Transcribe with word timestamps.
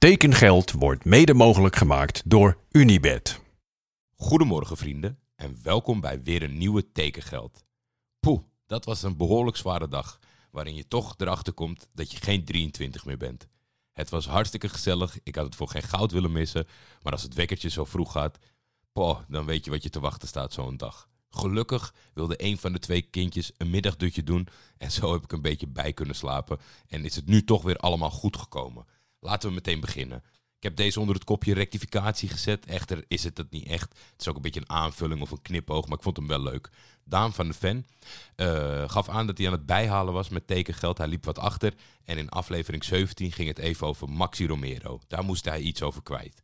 Tekengeld 0.00 0.72
wordt 0.72 1.04
mede 1.04 1.34
mogelijk 1.34 1.76
gemaakt 1.76 2.22
door 2.24 2.58
Unibed. 2.70 3.40
Goedemorgen 4.16 4.76
vrienden 4.76 5.18
en 5.36 5.58
welkom 5.62 6.00
bij 6.00 6.22
weer 6.22 6.42
een 6.42 6.58
nieuwe 6.58 6.92
Tekengeld. 6.92 7.64
Poeh, 8.20 8.42
dat 8.66 8.84
was 8.84 9.02
een 9.02 9.16
behoorlijk 9.16 9.56
zware 9.56 9.88
dag, 9.88 10.18
waarin 10.50 10.74
je 10.74 10.88
toch 10.88 11.14
erachter 11.18 11.52
komt 11.52 11.88
dat 11.92 12.12
je 12.12 12.18
geen 12.20 12.44
23 12.44 13.04
meer 13.04 13.16
bent. 13.16 13.48
Het 13.92 14.10
was 14.10 14.26
hartstikke 14.26 14.68
gezellig, 14.68 15.18
ik 15.22 15.34
had 15.34 15.44
het 15.44 15.54
voor 15.54 15.68
geen 15.68 15.82
goud 15.82 16.12
willen 16.12 16.32
missen, 16.32 16.66
maar 17.02 17.12
als 17.12 17.22
het 17.22 17.34
wekkertje 17.34 17.70
zo 17.70 17.84
vroeg 17.84 18.12
gaat, 18.12 18.38
poh, 18.92 19.18
dan 19.28 19.44
weet 19.44 19.64
je 19.64 19.70
wat 19.70 19.82
je 19.82 19.90
te 19.90 20.00
wachten 20.00 20.28
staat 20.28 20.52
zo'n 20.52 20.76
dag. 20.76 21.08
Gelukkig 21.30 21.94
wilde 22.14 22.44
een 22.44 22.58
van 22.58 22.72
de 22.72 22.78
twee 22.78 23.02
kindjes 23.02 23.52
een 23.56 23.70
middagdutje 23.70 24.22
doen 24.22 24.48
en 24.78 24.92
zo 24.92 25.12
heb 25.12 25.22
ik 25.22 25.32
een 25.32 25.42
beetje 25.42 25.68
bij 25.68 25.92
kunnen 25.92 26.16
slapen 26.16 26.58
en 26.86 27.04
is 27.04 27.16
het 27.16 27.26
nu 27.26 27.44
toch 27.44 27.62
weer 27.62 27.76
allemaal 27.76 28.10
goed 28.10 28.36
gekomen. 28.36 28.86
Laten 29.20 29.48
we 29.48 29.54
meteen 29.54 29.80
beginnen. 29.80 30.22
Ik 30.56 30.66
heb 30.66 30.76
deze 30.76 31.00
onder 31.00 31.14
het 31.14 31.24
kopje 31.24 31.54
rectificatie 31.54 32.28
gezet. 32.28 32.66
Echter 32.66 33.04
is 33.08 33.24
het 33.24 33.36
het 33.36 33.50
niet 33.50 33.66
echt. 33.66 33.88
Het 33.88 34.20
is 34.20 34.28
ook 34.28 34.36
een 34.36 34.42
beetje 34.42 34.60
een 34.60 34.70
aanvulling 34.70 35.20
of 35.20 35.30
een 35.30 35.42
knipoog, 35.42 35.86
maar 35.86 35.96
ik 35.96 36.02
vond 36.02 36.16
hem 36.16 36.26
wel 36.26 36.42
leuk. 36.42 36.70
Daan 37.04 37.32
van 37.32 37.48
de 37.48 37.54
Ven 37.54 37.86
uh, 38.36 38.88
gaf 38.88 39.08
aan 39.08 39.26
dat 39.26 39.38
hij 39.38 39.46
aan 39.46 39.52
het 39.52 39.66
bijhalen 39.66 40.12
was 40.12 40.28
met 40.28 40.46
tekengeld. 40.46 40.98
Hij 40.98 41.06
liep 41.06 41.24
wat 41.24 41.38
achter. 41.38 41.74
En 42.04 42.18
in 42.18 42.28
aflevering 42.28 42.84
17 42.84 43.32
ging 43.32 43.48
het 43.48 43.58
even 43.58 43.86
over 43.86 44.08
Maxi 44.08 44.46
Romero. 44.46 45.00
Daar 45.08 45.24
moest 45.24 45.44
hij 45.44 45.60
iets 45.60 45.82
over 45.82 46.02
kwijt. 46.02 46.42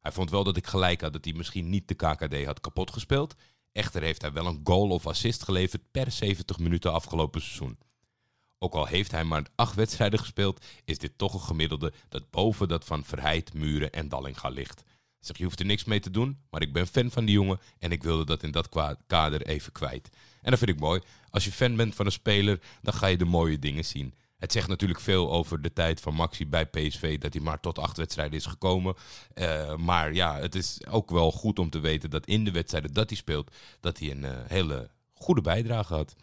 Hij 0.00 0.12
vond 0.12 0.30
wel 0.30 0.44
dat 0.44 0.56
ik 0.56 0.66
gelijk 0.66 1.00
had 1.00 1.12
dat 1.12 1.24
hij 1.24 1.34
misschien 1.34 1.68
niet 1.68 1.88
de 1.88 1.94
KKD 1.94 2.44
had 2.44 2.60
kapot 2.60 2.92
gespeeld. 2.92 3.34
Echter 3.72 4.02
heeft 4.02 4.22
hij 4.22 4.32
wel 4.32 4.46
een 4.46 4.60
goal 4.64 4.88
of 4.88 5.06
assist 5.06 5.42
geleverd 5.42 5.82
per 5.90 6.10
70 6.10 6.58
minuten 6.58 6.92
afgelopen 6.92 7.40
seizoen. 7.40 7.78
Ook 8.62 8.74
al 8.74 8.86
heeft 8.86 9.10
hij 9.10 9.24
maar 9.24 9.46
acht 9.54 9.74
wedstrijden 9.74 10.18
gespeeld, 10.18 10.64
is 10.84 10.98
dit 10.98 11.12
toch 11.16 11.34
een 11.34 11.40
gemiddelde 11.40 11.92
dat 12.08 12.30
boven 12.30 12.68
dat 12.68 12.84
van 12.84 13.04
Verheid, 13.04 13.54
Muren 13.54 13.92
en 13.92 14.08
Dallinga 14.08 14.48
ligt. 14.48 14.82
Zeg, 15.20 15.36
je 15.38 15.44
hoeft 15.44 15.60
er 15.60 15.66
niks 15.66 15.84
mee 15.84 16.00
te 16.00 16.10
doen, 16.10 16.38
maar 16.50 16.62
ik 16.62 16.72
ben 16.72 16.86
fan 16.86 17.10
van 17.10 17.24
die 17.24 17.34
jongen 17.34 17.60
en 17.78 17.92
ik 17.92 18.02
wilde 18.02 18.24
dat 18.24 18.42
in 18.42 18.50
dat 18.50 18.68
kader 19.06 19.42
even 19.42 19.72
kwijt. 19.72 20.10
En 20.42 20.50
dat 20.50 20.58
vind 20.58 20.70
ik 20.70 20.80
mooi. 20.80 21.00
Als 21.30 21.44
je 21.44 21.52
fan 21.52 21.76
bent 21.76 21.94
van 21.94 22.06
een 22.06 22.12
speler, 22.12 22.60
dan 22.82 22.94
ga 22.94 23.06
je 23.06 23.16
de 23.16 23.24
mooie 23.24 23.58
dingen 23.58 23.84
zien. 23.84 24.14
Het 24.38 24.52
zegt 24.52 24.68
natuurlijk 24.68 25.00
veel 25.00 25.30
over 25.30 25.62
de 25.62 25.72
tijd 25.72 26.00
van 26.00 26.14
Maxi 26.14 26.46
bij 26.46 26.66
PSV, 26.66 27.18
dat 27.18 27.32
hij 27.32 27.42
maar 27.42 27.60
tot 27.60 27.78
acht 27.78 27.96
wedstrijden 27.96 28.38
is 28.38 28.46
gekomen. 28.46 28.94
Uh, 29.34 29.76
maar 29.76 30.12
ja, 30.12 30.38
het 30.38 30.54
is 30.54 30.86
ook 30.88 31.10
wel 31.10 31.32
goed 31.32 31.58
om 31.58 31.70
te 31.70 31.78
weten 31.78 32.10
dat 32.10 32.26
in 32.26 32.44
de 32.44 32.50
wedstrijden 32.50 32.92
dat 32.92 33.08
hij 33.08 33.18
speelt, 33.18 33.50
dat 33.80 33.98
hij 33.98 34.10
een 34.10 34.22
uh, 34.22 34.30
hele 34.46 34.90
goede 35.14 35.40
bijdrage 35.40 35.94
had. 35.94 36.16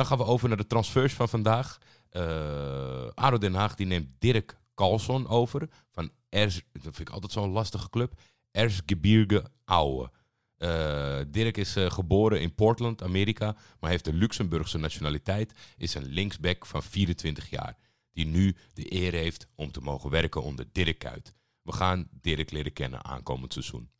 Dan 0.00 0.08
gaan 0.08 0.18
we 0.18 0.24
over 0.24 0.48
naar 0.48 0.56
de 0.56 0.66
transfers 0.66 1.12
van 1.12 1.28
vandaag. 1.28 1.78
Uh, 2.12 3.08
ADO 3.14 3.38
Den 3.38 3.54
Haag 3.54 3.74
die 3.74 3.86
neemt 3.86 4.08
Dirk 4.18 4.58
Carlson 4.74 5.28
over 5.28 5.68
van 5.90 6.10
Ers, 6.28 6.54
dat 6.72 6.82
vind 6.82 6.98
ik 6.98 7.10
altijd 7.10 7.32
zo'n 7.32 7.50
lastige 7.50 7.90
club, 7.90 8.20
Erzgebirge 8.50 9.44
Aue. 9.64 10.10
Uh, 10.58 11.18
Dirk 11.28 11.56
is 11.56 11.76
uh, 11.76 11.90
geboren 11.90 12.40
in 12.40 12.54
Portland, 12.54 13.02
Amerika, 13.02 13.56
maar 13.80 13.90
heeft 13.90 14.04
de 14.04 14.12
Luxemburgse 14.12 14.78
nationaliteit. 14.78 15.54
Is 15.76 15.94
een 15.94 16.06
linksback 16.06 16.66
van 16.66 16.82
24 16.82 17.50
jaar, 17.50 17.76
die 18.12 18.26
nu 18.26 18.56
de 18.72 18.92
eer 18.92 19.12
heeft 19.12 19.46
om 19.54 19.72
te 19.72 19.80
mogen 19.80 20.10
werken 20.10 20.42
onder 20.42 20.66
Dirk 20.72 20.98
Kuyt. 20.98 21.34
We 21.62 21.72
gaan 21.72 22.08
Dirk 22.10 22.50
leren 22.50 22.72
kennen 22.72 23.04
aankomend 23.04 23.52
seizoen. 23.52 23.90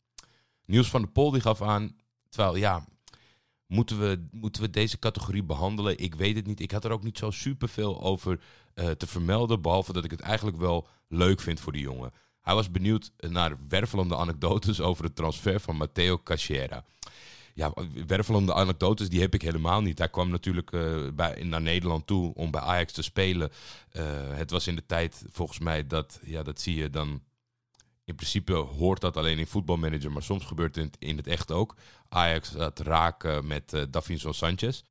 Niels 0.65 0.89
van 0.89 1.01
der 1.01 1.11
Pol 1.11 1.31
die 1.31 1.41
gaf 1.41 1.61
aan, 1.61 1.95
terwijl 2.29 2.55
ja, 2.55 2.85
Moeten 3.71 3.99
we, 3.99 4.27
moeten 4.31 4.61
we 4.61 4.69
deze 4.69 4.99
categorie 4.99 5.43
behandelen? 5.43 5.97
Ik 5.97 6.15
weet 6.15 6.35
het 6.35 6.45
niet. 6.45 6.59
Ik 6.59 6.71
had 6.71 6.85
er 6.85 6.91
ook 6.91 7.03
niet 7.03 7.17
zo 7.17 7.31
superveel 7.31 8.01
over 8.01 8.39
uh, 8.75 8.89
te 8.89 9.07
vermelden. 9.07 9.61
Behalve 9.61 9.93
dat 9.93 10.03
ik 10.03 10.11
het 10.11 10.19
eigenlijk 10.19 10.57
wel 10.57 10.87
leuk 11.07 11.41
vind 11.41 11.59
voor 11.59 11.71
die 11.71 11.81
jongen. 11.81 12.11
Hij 12.41 12.55
was 12.55 12.71
benieuwd 12.71 13.11
naar 13.17 13.57
wervelende 13.69 14.15
anekdotes 14.15 14.81
over 14.89 15.03
het 15.03 15.15
transfer 15.15 15.59
van 15.59 15.75
Matteo 15.75 16.19
Cachera. 16.23 16.83
Ja, 17.53 17.73
wervelende 18.07 18.53
anekdotes 18.53 19.09
die 19.09 19.21
heb 19.21 19.33
ik 19.33 19.41
helemaal 19.41 19.81
niet. 19.81 19.97
Hij 19.97 20.09
kwam 20.09 20.29
natuurlijk 20.29 20.71
uh, 20.71 21.07
bij, 21.13 21.43
naar 21.43 21.61
Nederland 21.61 22.07
toe 22.07 22.33
om 22.33 22.51
bij 22.51 22.61
Ajax 22.61 22.93
te 22.93 23.01
spelen. 23.01 23.51
Uh, 23.93 24.03
het 24.29 24.51
was 24.51 24.67
in 24.67 24.75
de 24.75 24.85
tijd 24.85 25.23
volgens 25.29 25.59
mij 25.59 25.87
dat, 25.87 26.19
ja, 26.23 26.43
dat 26.43 26.61
zie 26.61 26.75
je 26.75 26.89
dan 26.89 27.21
in 28.11 28.17
principe 28.17 28.53
hoort 28.53 29.01
dat 29.01 29.17
alleen 29.17 29.39
in 29.39 29.47
voetbalmanager, 29.47 30.11
maar 30.11 30.23
soms 30.23 30.45
gebeurt 30.45 30.75
het 30.75 30.95
in 30.99 31.17
het 31.17 31.27
echt 31.27 31.51
ook. 31.51 31.75
Ajax 32.09 32.49
gaat 32.49 32.79
raken 32.79 33.47
met 33.47 33.73
uh, 33.73 33.81
Davinson 33.89 34.33
Sanchez. 34.33 34.81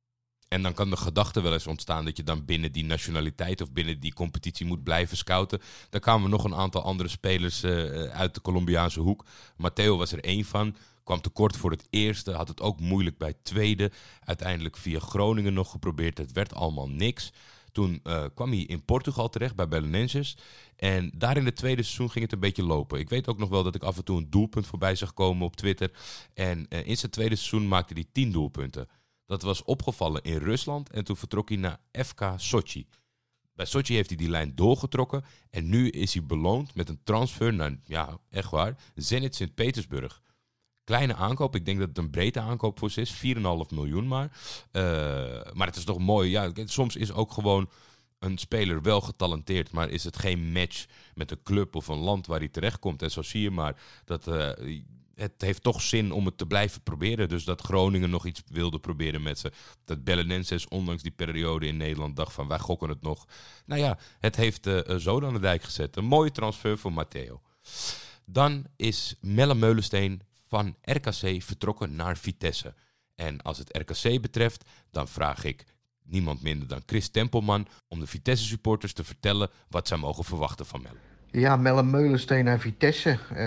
En 0.47 0.61
dan 0.61 0.73
kan 0.73 0.89
de 0.89 0.97
gedachte 0.97 1.41
wel 1.41 1.53
eens 1.53 1.67
ontstaan 1.67 2.05
dat 2.05 2.17
je 2.17 2.23
dan 2.23 2.45
binnen 2.45 2.71
die 2.71 2.83
nationaliteit 2.85 3.61
of 3.61 3.71
binnen 3.71 3.99
die 3.99 4.13
competitie 4.13 4.65
moet 4.65 4.83
blijven 4.83 5.17
scouten. 5.17 5.61
Daar 5.89 6.01
kwamen 6.01 6.29
nog 6.29 6.43
een 6.43 6.55
aantal 6.55 6.83
andere 6.83 7.09
spelers 7.09 7.63
uh, 7.63 7.71
uit 8.03 8.33
de 8.33 8.41
Colombiaanse 8.41 8.99
hoek. 8.99 9.25
Matteo 9.55 9.97
was 9.97 10.11
er 10.11 10.23
één 10.23 10.45
van. 10.45 10.75
Kwam 11.03 11.21
tekort 11.21 11.57
voor 11.57 11.71
het 11.71 11.87
eerste, 11.89 12.31
had 12.31 12.47
het 12.47 12.61
ook 12.61 12.79
moeilijk 12.79 13.17
bij 13.17 13.27
het 13.27 13.43
tweede. 13.43 13.91
Uiteindelijk 14.25 14.77
via 14.77 14.99
Groningen 14.99 15.53
nog 15.53 15.71
geprobeerd. 15.71 16.17
Het 16.17 16.31
werd 16.31 16.53
allemaal 16.53 16.89
niks. 16.89 17.31
Toen 17.71 17.99
uh, 18.03 18.25
kwam 18.35 18.49
hij 18.49 18.59
in 18.59 18.85
Portugal 18.85 19.29
terecht 19.29 19.55
bij 19.55 19.67
Belenenses. 19.67 20.37
En 20.75 21.11
daar 21.15 21.37
in 21.37 21.45
het 21.45 21.55
tweede 21.55 21.83
seizoen 21.83 22.11
ging 22.11 22.23
het 22.23 22.33
een 22.33 22.39
beetje 22.39 22.63
lopen. 22.63 22.99
Ik 22.99 23.09
weet 23.09 23.27
ook 23.27 23.37
nog 23.37 23.49
wel 23.49 23.63
dat 23.63 23.75
ik 23.75 23.83
af 23.83 23.97
en 23.97 24.03
toe 24.03 24.17
een 24.17 24.29
doelpunt 24.29 24.67
voorbij 24.67 24.95
zag 24.95 25.13
komen 25.13 25.45
op 25.45 25.55
Twitter. 25.55 25.91
En 26.33 26.65
uh, 26.69 26.87
in 26.87 26.97
zijn 26.97 27.11
tweede 27.11 27.35
seizoen 27.35 27.67
maakte 27.67 27.93
hij 27.93 28.05
tien 28.11 28.31
doelpunten. 28.31 28.87
Dat 29.25 29.41
was 29.41 29.63
opgevallen 29.63 30.21
in 30.21 30.37
Rusland 30.37 30.89
en 30.89 31.03
toen 31.03 31.17
vertrok 31.17 31.49
hij 31.49 31.57
naar 31.57 31.79
FK 31.91 32.33
Sochi. 32.37 32.87
Bij 33.53 33.65
Sochi 33.65 33.93
heeft 33.93 34.09
hij 34.09 34.17
die 34.17 34.29
lijn 34.29 34.55
doorgetrokken 34.55 35.23
en 35.49 35.69
nu 35.69 35.89
is 35.89 36.13
hij 36.13 36.25
beloond 36.25 36.75
met 36.75 36.89
een 36.89 37.03
transfer 37.03 37.53
naar, 37.53 37.77
ja, 37.85 38.19
echt 38.29 38.51
waar, 38.51 38.77
Zenit 38.95 39.35
Sint-Petersburg. 39.35 40.21
Kleine 40.91 41.15
aankoop, 41.15 41.55
ik 41.55 41.65
denk 41.65 41.79
dat 41.79 41.87
het 41.87 41.97
een 41.97 42.09
breedte 42.09 42.39
aankoop 42.39 42.79
voor 42.79 42.91
ze 42.91 43.01
is, 43.01 43.13
4,5 43.13 43.41
miljoen 43.69 44.07
maar. 44.07 44.31
Uh, 44.71 44.83
maar 45.53 45.67
het 45.67 45.75
is 45.75 45.83
toch 45.83 45.99
mooi, 45.99 46.29
ja, 46.29 46.51
soms 46.65 46.95
is 46.95 47.11
ook 47.11 47.31
gewoon 47.31 47.69
een 48.19 48.37
speler 48.37 48.81
wel 48.81 49.01
getalenteerd, 49.01 49.71
maar 49.71 49.89
is 49.89 50.03
het 50.03 50.17
geen 50.17 50.51
match 50.51 50.85
met 51.15 51.31
een 51.31 51.43
club 51.43 51.75
of 51.75 51.87
een 51.87 51.97
land 51.97 52.27
waar 52.27 52.39
hij 52.39 52.47
terechtkomt. 52.47 53.01
En 53.01 53.11
zo 53.11 53.21
zie 53.21 53.41
je 53.41 53.51
maar 53.51 53.81
dat 54.05 54.27
uh, 54.27 54.49
het 55.15 55.33
heeft 55.37 55.63
toch 55.63 55.81
zin 55.81 56.11
om 56.11 56.25
het 56.25 56.37
te 56.37 56.45
blijven 56.45 56.81
proberen. 56.81 57.29
Dus 57.29 57.43
dat 57.43 57.61
Groningen 57.61 58.09
nog 58.09 58.25
iets 58.25 58.41
wilde 58.47 58.79
proberen 58.79 59.21
met 59.21 59.39
ze. 59.39 59.51
Dat 59.85 60.03
Bellenenses, 60.03 60.67
ondanks 60.67 61.01
die 61.01 61.11
periode 61.11 61.67
in 61.67 61.77
Nederland, 61.77 62.15
dacht 62.15 62.33
van 62.33 62.47
wij 62.47 62.59
gokken 62.59 62.89
het 62.89 63.01
nog. 63.01 63.25
Nou 63.65 63.81
ja, 63.81 63.97
het 64.19 64.35
heeft 64.35 64.67
uh, 64.67 64.79
zo 64.97 65.25
aan 65.25 65.33
de 65.33 65.39
dijk 65.39 65.63
gezet. 65.63 65.95
Een 65.95 66.05
mooie 66.05 66.31
transfer 66.31 66.77
voor 66.77 66.93
Matteo. 66.93 67.41
Dan 68.25 68.65
is 68.75 69.15
Melle 69.21 69.55
Meulensteen 69.55 70.21
van 70.51 70.75
RKC 70.81 71.41
vertrokken 71.43 71.95
naar 71.95 72.17
Vitesse. 72.17 72.73
En 73.15 73.41
als 73.41 73.57
het 73.57 73.77
RKC 73.77 74.21
betreft, 74.21 74.69
dan 74.89 75.07
vraag 75.07 75.43
ik 75.43 75.63
niemand 76.03 76.41
minder 76.41 76.67
dan 76.67 76.81
Chris 76.85 77.09
Tempelman 77.09 77.67
om 77.87 77.99
de 77.99 78.07
Vitesse 78.07 78.45
supporters 78.45 78.93
te 78.93 79.03
vertellen 79.03 79.49
wat 79.69 79.87
zij 79.87 79.97
mogen 79.97 80.23
verwachten 80.23 80.65
van 80.65 80.81
Melle. 80.81 80.97
Ja, 81.43 81.55
Melle 81.55 81.83
Meulensteen 81.83 82.45
naar 82.45 82.59
Vitesse. 82.59 83.17
Uh, 83.33 83.37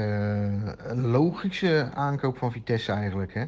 een 0.76 1.06
logische 1.06 1.91
aankoop 1.94 2.38
van 2.38 2.53
Vitesse 2.53 2.92
eigenlijk. 2.92 3.34
Hè? 3.34 3.44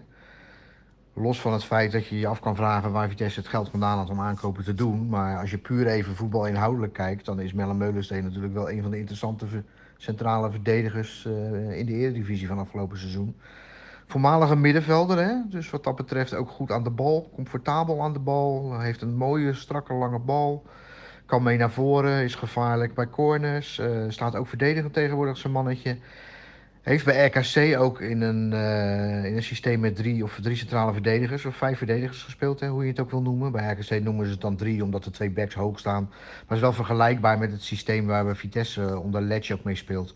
Los 1.14 1.40
van 1.40 1.52
het 1.52 1.64
feit 1.64 1.92
dat 1.92 2.06
je 2.06 2.18
je 2.18 2.26
af 2.26 2.40
kan 2.40 2.56
vragen 2.56 2.92
waar 2.92 3.08
Vitesse 3.08 3.40
het 3.40 3.48
geld 3.48 3.68
vandaan 3.70 3.98
had 3.98 4.10
om 4.10 4.20
aankopen 4.20 4.64
te 4.64 4.74
doen. 4.74 5.08
Maar 5.08 5.38
als 5.38 5.50
je 5.50 5.58
puur 5.58 5.86
even 5.86 6.16
voetbal 6.16 6.46
inhoudelijk 6.46 6.92
kijkt, 6.92 7.24
dan 7.24 7.40
is 7.40 7.52
Melle 7.52 7.74
Meulensteen 7.74 8.24
natuurlijk 8.24 8.54
wel 8.54 8.70
een 8.70 8.82
van 8.82 8.90
de 8.90 8.98
interessante 8.98 9.46
centrale 9.96 10.50
verdedigers 10.50 11.24
uh, 11.24 11.78
in 11.78 11.86
de 11.86 11.92
Eredivisie 11.92 12.46
van 12.46 12.58
afgelopen 12.58 12.98
seizoen. 12.98 13.36
Voormalige 14.06 14.56
middenvelder, 14.56 15.18
hè? 15.18 15.34
dus 15.48 15.70
wat 15.70 15.84
dat 15.84 15.96
betreft 15.96 16.34
ook 16.34 16.48
goed 16.48 16.70
aan 16.70 16.84
de 16.84 16.90
bal. 16.90 17.30
Comfortabel 17.34 18.02
aan 18.02 18.12
de 18.12 18.18
bal. 18.18 18.80
Heeft 18.80 19.02
een 19.02 19.16
mooie, 19.16 19.54
strakke, 19.54 19.94
lange 19.94 20.18
bal. 20.18 20.64
Kan 21.26 21.42
mee 21.42 21.56
naar 21.56 21.70
voren, 21.70 22.24
is 22.24 22.34
gevaarlijk 22.34 22.94
bij 22.94 23.08
corners. 23.08 23.78
Uh, 23.78 24.04
staat 24.08 24.36
ook 24.36 24.46
verdedigend 24.46 24.92
tegenwoordig 24.92 25.36
zijn 25.36 25.52
mannetje. 25.52 25.98
Heeft 26.86 27.04
bij 27.04 27.26
RKC 27.26 27.78
ook 27.78 28.00
in 28.00 28.20
een, 28.20 28.52
uh, 28.52 29.24
in 29.24 29.36
een 29.36 29.42
systeem 29.42 29.80
met 29.80 29.96
drie 29.96 30.24
of 30.24 30.38
drie 30.42 30.56
centrale 30.56 30.92
verdedigers 30.92 31.44
of 31.44 31.56
vijf 31.56 31.78
verdedigers 31.78 32.22
gespeeld, 32.22 32.60
hè, 32.60 32.68
hoe 32.68 32.82
je 32.82 32.90
het 32.90 33.00
ook 33.00 33.10
wil 33.10 33.22
noemen. 33.22 33.52
Bij 33.52 33.72
RKC 33.72 34.02
noemen 34.02 34.24
ze 34.24 34.32
het 34.32 34.40
dan 34.40 34.56
drie 34.56 34.82
omdat 34.82 35.04
de 35.04 35.10
twee 35.10 35.30
backs 35.30 35.54
hoog 35.54 35.78
staan. 35.78 36.02
Maar 36.02 36.42
het 36.46 36.56
is 36.56 36.60
wel 36.60 36.72
vergelijkbaar 36.72 37.38
met 37.38 37.52
het 37.52 37.62
systeem 37.62 38.06
waar 38.06 38.26
we 38.26 38.34
Vitesse 38.34 38.98
onder 38.98 39.22
Ledge 39.22 39.54
ook 39.54 39.64
mee 39.64 39.74
speelt. 39.74 40.10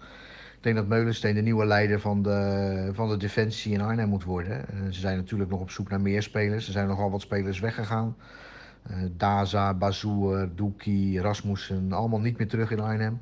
Ik 0.57 0.63
denk 0.63 0.77
dat 0.77 0.87
Meulensteen 0.87 1.35
de 1.35 1.41
nieuwe 1.41 1.67
leider 1.67 2.01
van 2.01 2.23
de, 2.23 2.91
van 2.93 3.09
de 3.09 3.17
defensie 3.17 3.73
in 3.73 3.81
Arnhem 3.81 4.09
moet 4.09 4.25
worden. 4.25 4.65
Uh, 4.75 4.81
ze 4.91 5.01
zijn 5.01 5.17
natuurlijk 5.17 5.51
nog 5.51 5.61
op 5.61 5.71
zoek 5.71 5.91
naar 5.91 6.01
meer 6.01 6.23
spelers. 6.23 6.67
Er 6.67 6.73
zijn 6.73 6.89
nogal 6.89 7.11
wat 7.11 7.21
spelers 7.21 7.61
weggegaan. 7.61 8.17
Uh, 8.91 8.97
Daza, 9.17 9.75
Bazoer, 9.75 10.49
Doekie, 10.55 11.21
Rasmussen, 11.21 11.93
allemaal 11.93 12.21
niet 12.21 12.39
meer 12.39 12.49
terug 12.49 12.71
in 12.71 12.81
Arnhem. 12.81 13.21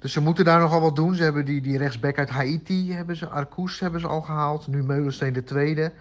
Dus 0.00 0.12
ze 0.12 0.20
moeten 0.20 0.44
daar 0.44 0.60
nogal 0.60 0.80
wat 0.80 0.96
doen. 0.96 1.14
Ze 1.14 1.22
hebben 1.22 1.44
die, 1.44 1.60
die 1.60 1.78
rechtsback 1.78 2.18
uit 2.18 2.30
Haiti, 2.30 2.92
hebben 2.92 3.16
ze, 3.16 3.26
Arcous 3.26 3.80
hebben 3.80 4.00
ze 4.00 4.06
al 4.06 4.20
gehaald. 4.20 4.66
Nu 4.66 4.82
Meulensteen 4.82 5.32
de 5.32 5.44
tweede. 5.44 5.92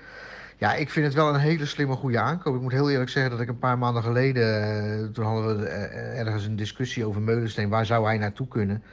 Ja, 0.57 0.73
ik 0.73 0.89
vind 0.89 1.05
het 1.05 1.15
wel 1.15 1.33
een 1.33 1.39
hele 1.39 1.65
slimme, 1.65 1.95
goede 1.95 2.19
aankoop. 2.19 2.55
Ik 2.55 2.61
moet 2.61 2.71
heel 2.71 2.89
eerlijk 2.89 3.09
zeggen 3.09 3.31
dat 3.31 3.41
ik 3.41 3.47
een 3.47 3.59
paar 3.59 3.77
maanden 3.77 4.03
geleden... 4.03 5.11
toen 5.13 5.25
hadden 5.25 5.59
we 5.59 5.65
ergens 5.65 6.45
een 6.45 6.55
discussie 6.55 7.05
over 7.05 7.21
Meulensteen. 7.21 7.69
Waar 7.69 7.85
zou 7.85 8.05
hij 8.05 8.17
naartoe 8.17 8.47
kunnen? 8.47 8.83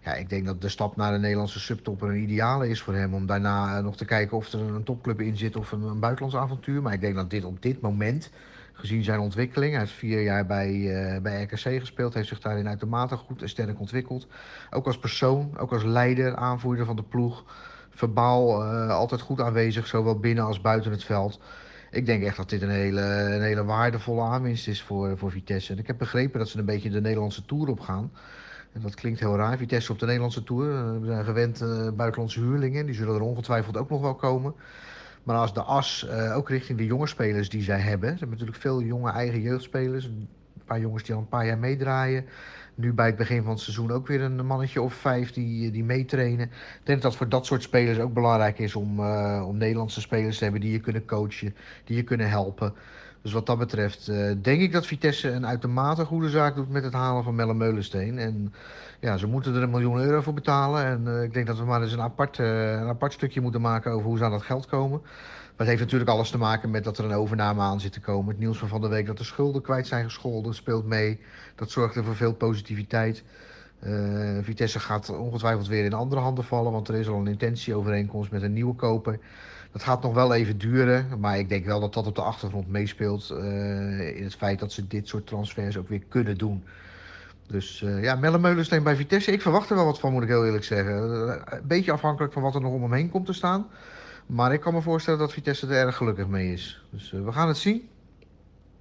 Ja, 0.00 0.14
ik 0.14 0.28
denk 0.28 0.46
dat 0.46 0.60
de 0.60 0.68
stap 0.68 0.96
naar 0.96 1.12
de 1.12 1.18
Nederlandse 1.18 1.60
subtopper 1.60 2.08
een 2.08 2.22
ideale 2.22 2.68
is 2.68 2.82
voor 2.82 2.94
hem. 2.94 3.14
Om 3.14 3.26
daarna 3.26 3.80
nog 3.80 3.96
te 3.96 4.04
kijken 4.04 4.36
of 4.36 4.52
er 4.52 4.60
een 4.60 4.84
topclub 4.84 5.20
in 5.20 5.36
zit 5.36 5.56
of 5.56 5.72
een, 5.72 5.82
een 5.82 6.00
buitenlands 6.00 6.36
avontuur. 6.36 6.82
Maar 6.82 6.92
ik 6.92 7.00
denk 7.00 7.14
dat 7.14 7.30
dit 7.30 7.44
op 7.44 7.62
dit 7.62 7.80
moment, 7.80 8.30
gezien 8.72 9.04
zijn 9.04 9.20
ontwikkeling... 9.20 9.72
Hij 9.72 9.80
heeft 9.80 9.92
vier 9.92 10.22
jaar 10.22 10.46
bij, 10.46 10.70
uh, 10.70 11.20
bij 11.20 11.42
RKC 11.42 11.80
gespeeld. 11.80 12.14
Heeft 12.14 12.28
zich 12.28 12.40
daarin 12.40 12.68
uitermate 12.68 13.16
goed 13.16 13.42
en 13.42 13.48
sterk 13.48 13.80
ontwikkeld. 13.80 14.26
Ook 14.70 14.86
als 14.86 14.98
persoon, 14.98 15.58
ook 15.58 15.72
als 15.72 15.84
leider, 15.84 16.36
aanvoerder 16.36 16.86
van 16.86 16.96
de 16.96 17.02
ploeg. 17.02 17.44
Verbaal 17.90 18.64
uh, 18.64 18.90
altijd 18.90 19.20
goed 19.20 19.40
aanwezig, 19.40 19.86
zowel 19.86 20.18
binnen 20.18 20.44
als 20.44 20.60
buiten 20.60 20.90
het 20.90 21.04
veld 21.04 21.40
ik 21.90 22.06
denk 22.06 22.22
echt 22.22 22.36
dat 22.36 22.48
dit 22.48 22.62
een 22.62 22.70
hele, 22.70 23.00
een 23.00 23.42
hele 23.42 23.64
waardevolle 23.64 24.22
aanwinst 24.22 24.68
is 24.68 24.82
voor, 24.82 25.18
voor 25.18 25.30
Vitesse. 25.30 25.72
En 25.72 25.78
ik 25.78 25.86
heb 25.86 25.98
begrepen 25.98 26.38
dat 26.38 26.48
ze 26.48 26.58
een 26.58 26.64
beetje 26.64 26.90
de 26.90 27.00
Nederlandse 27.00 27.44
Tour 27.44 27.68
op 27.68 27.80
gaan. 27.80 28.12
En 28.72 28.80
dat 28.80 28.94
klinkt 28.94 29.20
heel 29.20 29.36
raar, 29.36 29.56
Vitesse 29.56 29.92
op 29.92 29.98
de 29.98 30.04
Nederlandse 30.06 30.42
Tour. 30.42 30.74
Eh, 30.74 31.00
we 31.00 31.06
zijn 31.06 31.24
gewend 31.24 31.62
uh, 31.62 31.90
buitenlandse 31.90 32.40
huurlingen, 32.40 32.86
die 32.86 32.94
zullen 32.94 33.14
er 33.14 33.20
ongetwijfeld 33.20 33.76
ook 33.76 33.90
nog 33.90 34.00
wel 34.00 34.14
komen. 34.14 34.54
Maar 35.22 35.36
als 35.36 35.54
de 35.54 35.62
as, 35.62 36.06
uh, 36.10 36.36
ook 36.36 36.48
richting 36.48 36.78
de 36.78 36.84
jonge 36.84 37.06
spelers 37.06 37.48
die 37.48 37.62
zij 37.62 37.78
hebben. 37.80 38.08
Ze 38.08 38.18
hebben 38.18 38.30
natuurlijk 38.30 38.58
veel 38.58 38.82
jonge 38.82 39.10
eigen 39.10 39.40
jeugdspelers. 39.40 40.04
Een 40.04 40.28
paar 40.64 40.80
jongens 40.80 41.02
die 41.02 41.14
al 41.14 41.20
een 41.20 41.28
paar 41.28 41.46
jaar 41.46 41.58
meedraaien. 41.58 42.24
Nu 42.74 42.92
bij 42.92 43.06
het 43.06 43.16
begin 43.16 43.42
van 43.42 43.52
het 43.52 43.60
seizoen 43.60 43.90
ook 43.90 44.06
weer 44.06 44.20
een 44.20 44.46
mannetje 44.46 44.82
of 44.82 44.94
vijf 44.94 45.32
die, 45.32 45.70
die 45.70 45.84
meetrainen. 45.84 46.46
Ik 46.46 46.80
denk 46.82 47.02
dat 47.02 47.16
voor 47.16 47.28
dat 47.28 47.46
soort 47.46 47.62
spelers 47.62 47.98
ook 47.98 48.12
belangrijk 48.12 48.58
is 48.58 48.74
om, 48.74 49.00
om 49.40 49.56
Nederlandse 49.56 50.00
spelers 50.00 50.38
te 50.38 50.42
hebben 50.42 50.60
die 50.60 50.72
je 50.72 50.80
kunnen 50.80 51.04
coachen, 51.04 51.54
die 51.84 51.96
je 51.96 52.02
kunnen 52.02 52.28
helpen. 52.28 52.74
Dus 53.22 53.32
wat 53.32 53.46
dat 53.46 53.58
betreft 53.58 54.08
uh, 54.08 54.32
denk 54.42 54.60
ik 54.60 54.72
dat 54.72 54.86
Vitesse 54.86 55.30
een 55.30 55.46
uitermate 55.46 56.04
goede 56.04 56.28
zaak 56.28 56.54
doet 56.54 56.70
met 56.70 56.84
het 56.84 56.92
halen 56.92 57.24
van 57.24 57.34
Melle 57.34 57.54
Meulensteen. 57.54 58.18
En 58.18 58.52
ja, 59.00 59.16
ze 59.16 59.26
moeten 59.26 59.54
er 59.54 59.62
een 59.62 59.70
miljoen 59.70 60.00
euro 60.00 60.20
voor 60.20 60.34
betalen. 60.34 60.84
En 60.84 61.04
uh, 61.06 61.22
ik 61.22 61.34
denk 61.34 61.46
dat 61.46 61.58
we 61.58 61.64
maar 61.64 61.82
eens 61.82 61.92
een 61.92 62.00
apart, 62.00 62.38
een 62.38 62.88
apart 62.88 63.12
stukje 63.12 63.40
moeten 63.40 63.60
maken 63.60 63.92
over 63.92 64.06
hoe 64.06 64.18
ze 64.18 64.24
aan 64.24 64.30
dat 64.30 64.42
geld 64.42 64.66
komen. 64.66 65.00
Maar 65.00 65.68
het 65.68 65.68
heeft 65.68 65.80
natuurlijk 65.80 66.10
alles 66.10 66.30
te 66.30 66.38
maken 66.38 66.70
met 66.70 66.84
dat 66.84 66.98
er 66.98 67.04
een 67.04 67.12
overname 67.12 67.60
aan 67.60 67.80
zit 67.80 67.92
te 67.92 68.00
komen. 68.00 68.30
Het 68.30 68.38
nieuws 68.38 68.58
van 68.58 68.68
van 68.68 68.80
de 68.80 68.88
week 68.88 69.06
dat 69.06 69.18
de 69.18 69.24
schulden 69.24 69.62
kwijt 69.62 69.86
zijn 69.86 70.04
gescholden 70.04 70.54
speelt 70.54 70.86
mee. 70.86 71.20
Dat 71.54 71.70
zorgt 71.70 71.96
er 71.96 72.04
voor 72.04 72.16
veel 72.16 72.34
positiviteit. 72.34 73.24
Vitesse 74.42 74.80
gaat 74.80 75.08
ongetwijfeld 75.18 75.68
weer 75.68 75.84
in 75.84 75.92
andere 75.92 76.20
handen 76.20 76.44
vallen, 76.44 76.72
want 76.72 76.88
er 76.88 76.94
is 76.94 77.08
al 77.08 77.20
een 77.20 77.26
intentieovereenkomst 77.26 78.30
met 78.30 78.42
een 78.42 78.52
nieuwe 78.52 78.74
koper. 78.74 79.18
Dat 79.72 79.82
gaat 79.82 80.02
nog 80.02 80.14
wel 80.14 80.34
even 80.34 80.58
duren, 80.58 81.18
maar 81.18 81.38
ik 81.38 81.48
denk 81.48 81.64
wel 81.64 81.80
dat 81.80 81.94
dat 81.94 82.06
op 82.06 82.14
de 82.14 82.22
achtergrond 82.22 82.68
meespeelt 82.68 83.30
uh, 83.32 84.16
in 84.16 84.24
het 84.24 84.34
feit 84.34 84.58
dat 84.58 84.72
ze 84.72 84.86
dit 84.86 85.08
soort 85.08 85.26
transfers 85.26 85.76
ook 85.76 85.88
weer 85.88 86.02
kunnen 86.08 86.38
doen. 86.38 86.64
Dus 87.46 87.80
uh, 87.80 88.02
ja, 88.02 88.14
Melle 88.14 88.38
Meulensteen 88.38 88.82
bij 88.82 88.96
Vitesse, 88.96 89.32
ik 89.32 89.42
verwacht 89.42 89.70
er 89.70 89.76
wel 89.76 89.84
wat 89.84 90.00
van, 90.00 90.12
moet 90.12 90.22
ik 90.22 90.28
heel 90.28 90.44
eerlijk 90.44 90.64
zeggen. 90.64 90.94
Een 91.52 91.66
beetje 91.66 91.92
afhankelijk 91.92 92.32
van 92.32 92.42
wat 92.42 92.54
er 92.54 92.60
nog 92.60 92.72
om 92.72 92.82
hem 92.82 92.92
heen 92.92 93.10
komt 93.10 93.26
te 93.26 93.32
staan. 93.32 93.66
Maar 94.26 94.52
ik 94.52 94.60
kan 94.60 94.74
me 94.74 94.82
voorstellen 94.82 95.18
dat 95.18 95.32
Vitesse 95.32 95.66
er 95.66 95.86
erg 95.86 95.96
gelukkig 95.96 96.26
mee 96.26 96.52
is. 96.52 96.82
Dus 96.90 97.10
we 97.10 97.32
gaan 97.32 97.48
het 97.48 97.58
zien. 97.58 97.88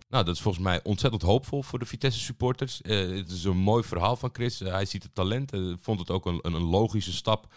Nou, 0.09 0.25
dat 0.25 0.35
is 0.35 0.41
volgens 0.41 0.63
mij 0.63 0.79
ontzettend 0.83 1.21
hoopvol 1.21 1.63
voor 1.63 1.79
de 1.79 1.85
Vitesse 1.85 2.19
supporters. 2.19 2.79
Het 2.83 3.31
is 3.31 3.43
een 3.43 3.57
mooi 3.57 3.83
verhaal 3.83 4.15
van 4.15 4.29
Chris. 4.33 4.59
Hij 4.59 4.85
ziet 4.85 5.03
het 5.03 5.15
talent. 5.15 5.53
Uh, 5.53 5.75
vond 5.81 5.99
het 5.99 6.09
ook 6.09 6.25
een, 6.25 6.39
een 6.41 6.61
logische 6.61 7.13
stap 7.13 7.47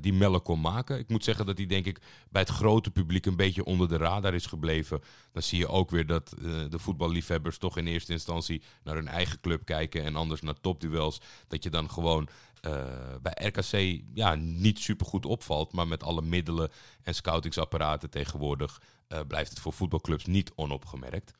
die 0.00 0.12
Melle 0.12 0.40
kon 0.40 0.60
maken. 0.60 0.98
Ik 0.98 1.08
moet 1.08 1.24
zeggen 1.24 1.46
dat 1.46 1.56
hij 1.58 1.66
denk 1.66 1.86
ik 1.86 2.00
bij 2.30 2.40
het 2.40 2.50
grote 2.50 2.90
publiek 2.90 3.26
een 3.26 3.36
beetje 3.36 3.64
onder 3.64 3.88
de 3.88 3.96
radar 3.96 4.34
is 4.34 4.46
gebleven. 4.46 5.00
Dan 5.32 5.42
zie 5.42 5.58
je 5.58 5.68
ook 5.68 5.90
weer 5.90 6.06
dat 6.06 6.34
de 6.70 6.78
voetballiefhebbers 6.78 7.58
toch 7.58 7.76
in 7.76 7.86
eerste 7.86 8.12
instantie 8.12 8.62
naar 8.82 8.94
hun 8.94 9.08
eigen 9.08 9.40
club 9.40 9.64
kijken 9.64 10.04
en 10.04 10.16
anders 10.16 10.40
naar 10.40 10.60
topduels. 10.60 11.20
Dat 11.48 11.62
je 11.62 11.70
dan 11.70 11.90
gewoon 11.90 12.28
uh, 12.66 12.84
bij 13.22 13.46
RKC 13.46 14.02
ja, 14.14 14.34
niet 14.34 14.78
super 14.78 15.06
goed 15.06 15.26
opvalt. 15.26 15.72
Maar 15.72 15.88
met 15.88 16.02
alle 16.02 16.22
middelen 16.22 16.70
en 17.02 17.14
scoutingsapparaten 17.14 18.10
tegenwoordig 18.10 18.80
blijft 19.26 19.50
het 19.50 19.60
voor 19.60 19.72
voetbalclubs 19.72 20.24
niet 20.24 20.52
onopgemerkt. 20.54 21.32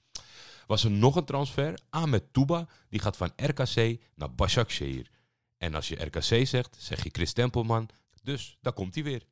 Was 0.66 0.84
er 0.84 0.90
nog 0.90 1.16
een 1.16 1.24
transfer? 1.24 1.78
Ahmed 1.90 2.32
Touba, 2.32 2.66
die 2.88 3.00
gaat 3.00 3.16
van 3.16 3.32
RKC 3.36 4.00
naar 4.14 4.34
Başakşehir. 4.34 5.12
En 5.64 5.74
als 5.74 5.88
je 5.88 5.96
RKC 6.04 6.46
zegt, 6.46 6.76
zeg 6.78 7.04
je 7.04 7.10
Chris 7.12 7.32
Tempelman. 7.32 7.88
Dus 8.22 8.58
daar 8.62 8.72
komt 8.72 8.94
hij 8.94 9.04
weer. 9.04 9.22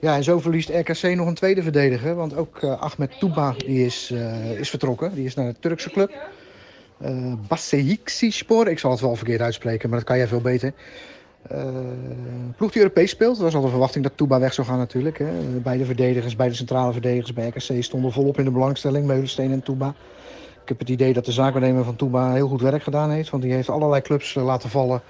Ja, 0.00 0.16
en 0.16 0.24
zo 0.24 0.40
verliest 0.40 0.68
RKC 0.68 1.02
nog 1.02 1.26
een 1.26 1.34
tweede 1.34 1.62
verdediger. 1.62 2.14
Want 2.14 2.34
ook 2.34 2.62
uh, 2.62 2.80
Ahmed 2.80 3.18
Touba 3.18 3.52
die 3.52 3.84
is, 3.84 4.10
is 4.58 4.70
vertrokken. 4.70 5.14
Die 5.14 5.24
is 5.24 5.34
naar 5.34 5.52
de 5.52 5.58
Turkse 5.58 5.90
club. 5.90 6.12
Uh, 7.02 7.34
Spor. 8.28 8.68
Ik 8.68 8.78
zal 8.78 8.90
het 8.90 9.00
wel 9.00 9.16
verkeerd 9.16 9.40
uitspreken, 9.40 9.88
maar 9.88 9.98
dat 9.98 10.08
kan 10.08 10.16
jij 10.16 10.28
veel 10.28 10.40
beter. 10.40 10.72
Ploeg 12.56 12.72
die 12.72 12.82
Europees 12.82 13.10
speelt. 13.10 13.34
Dat 13.34 13.44
was 13.44 13.54
al 13.54 13.62
de 13.62 13.68
verwachting 13.68 14.04
dat 14.04 14.16
Touba 14.16 14.40
weg 14.40 14.54
zou 14.54 14.66
gaan 14.66 14.78
natuurlijk. 14.78 15.18
Hè. 15.18 15.30
Beide 15.62 15.84
verdedigers, 15.84 16.36
beide 16.36 16.54
centrale 16.54 16.92
verdedigers 16.92 17.32
bij 17.32 17.48
RKC 17.48 17.82
stonden 17.82 18.12
volop 18.12 18.38
in 18.38 18.44
de 18.44 18.50
belangstelling. 18.50 19.06
Meulensteen 19.06 19.52
en 19.52 19.62
Touba. 19.62 19.94
Ik 20.66 20.72
heb 20.72 20.80
het 20.80 20.90
idee 20.90 21.12
dat 21.12 21.24
de 21.24 21.32
zaakwaarnemer 21.32 21.84
van 21.84 21.96
Touba 21.96 22.32
heel 22.32 22.48
goed 22.48 22.60
werk 22.60 22.82
gedaan 22.82 23.10
heeft. 23.10 23.30
Want 23.30 23.42
die 23.42 23.52
heeft 23.52 23.68
allerlei 23.68 24.02
clubs 24.02 24.34
laten 24.34 24.70
vallen 24.70 25.02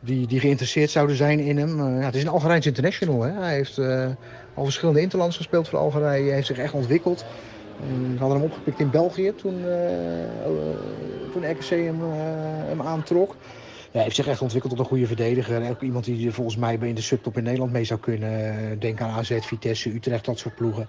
die, 0.00 0.26
die 0.26 0.40
geïnteresseerd 0.40 0.90
zouden 0.90 1.16
zijn 1.16 1.38
in 1.38 1.58
hem. 1.58 1.80
Uh, 1.80 1.98
ja, 1.98 2.04
het 2.04 2.14
is 2.14 2.22
een 2.22 2.28
Algerijns 2.28 2.66
international. 2.66 3.22
Hè. 3.22 3.32
Hij 3.32 3.54
heeft 3.54 3.78
uh, 3.78 4.06
al 4.54 4.64
verschillende 4.64 5.00
interlands 5.00 5.36
gespeeld 5.36 5.68
voor 5.68 5.78
Algerije. 5.78 6.24
Hij 6.24 6.34
heeft 6.34 6.46
zich 6.46 6.58
echt 6.58 6.72
ontwikkeld. 6.72 7.24
We 8.12 8.18
hadden 8.18 8.38
hem 8.38 8.46
opgepikt 8.46 8.80
in 8.80 8.90
België 8.90 9.32
toen, 9.34 9.58
uh, 9.58 9.72
toen 11.32 11.50
RKC 11.50 11.68
hem, 11.68 12.00
hem 12.66 12.82
aantrok. 12.82 13.36
Hij 13.92 14.02
heeft 14.02 14.16
zich 14.16 14.26
echt 14.26 14.40
ontwikkeld 14.40 14.72
tot 14.72 14.82
een 14.82 14.90
goede 14.90 15.06
verdediger. 15.06 15.70
Ook 15.70 15.82
iemand 15.82 16.04
die 16.04 16.32
volgens 16.32 16.56
mij 16.56 16.78
in 16.80 16.94
de 16.94 17.00
subtop 17.00 17.36
in 17.36 17.44
Nederland 17.44 17.72
mee 17.72 17.84
zou 17.84 18.00
kunnen. 18.00 18.78
Denk 18.78 19.00
aan 19.00 19.10
AZ, 19.10 19.38
Vitesse, 19.40 19.94
Utrecht, 19.94 20.24
dat 20.24 20.38
soort 20.38 20.54
ploegen. 20.54 20.88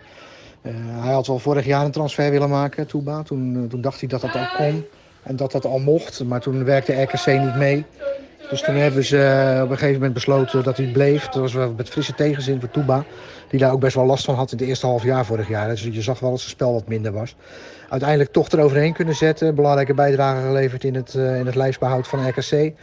Uh, 0.61 0.73
hij 1.03 1.13
had 1.13 1.27
wel 1.27 1.39
vorig 1.39 1.65
jaar 1.65 1.85
een 1.85 1.91
transfer 1.91 2.31
willen 2.31 2.49
maken, 2.49 2.87
Touba. 2.87 3.23
Toen, 3.23 3.67
toen 3.69 3.81
dacht 3.81 3.99
hij 3.99 4.09
dat 4.09 4.21
dat 4.21 4.35
al 4.35 4.47
kon 4.57 4.85
en 5.23 5.35
dat 5.35 5.51
dat 5.51 5.65
al 5.65 5.79
mocht. 5.79 6.23
Maar 6.23 6.41
toen 6.41 6.63
werkte 6.63 7.01
RKC 7.01 7.25
niet 7.25 7.55
mee. 7.55 7.85
Dus 8.49 8.61
toen 8.61 8.75
hebben 8.75 9.03
ze 9.03 9.59
op 9.63 9.69
een 9.69 9.77
gegeven 9.77 9.93
moment 9.93 10.13
besloten 10.13 10.63
dat 10.63 10.77
hij 10.77 10.85
bleef. 10.85 11.25
Dat 11.25 11.41
was 11.41 11.53
wel 11.53 11.73
met 11.77 11.89
frisse 11.89 12.13
tegenzin 12.13 12.59
voor 12.59 12.71
Touba. 12.71 13.05
Die 13.49 13.59
daar 13.59 13.71
ook 13.71 13.79
best 13.79 13.95
wel 13.95 14.05
last 14.05 14.25
van 14.25 14.35
had 14.35 14.51
in 14.51 14.57
het 14.57 14.67
eerste 14.67 14.85
half 14.85 15.03
jaar 15.03 15.25
vorig 15.25 15.47
jaar. 15.47 15.67
Dus 15.67 15.83
je 15.83 16.01
zag 16.01 16.19
wel 16.19 16.29
dat 16.29 16.39
zijn 16.39 16.51
spel 16.51 16.73
wat 16.73 16.87
minder 16.87 17.11
was. 17.11 17.35
Uiteindelijk 17.89 18.31
toch 18.31 18.49
eroverheen 18.49 18.93
kunnen 18.93 19.15
zetten. 19.15 19.55
Belangrijke 19.55 19.93
bijdrage 19.93 20.41
geleverd 20.41 20.83
in 20.83 20.95
het, 20.95 21.13
in 21.13 21.45
het 21.45 21.55
lijfsbehoud 21.55 22.07
van 22.07 22.27
RKC. 22.27 22.73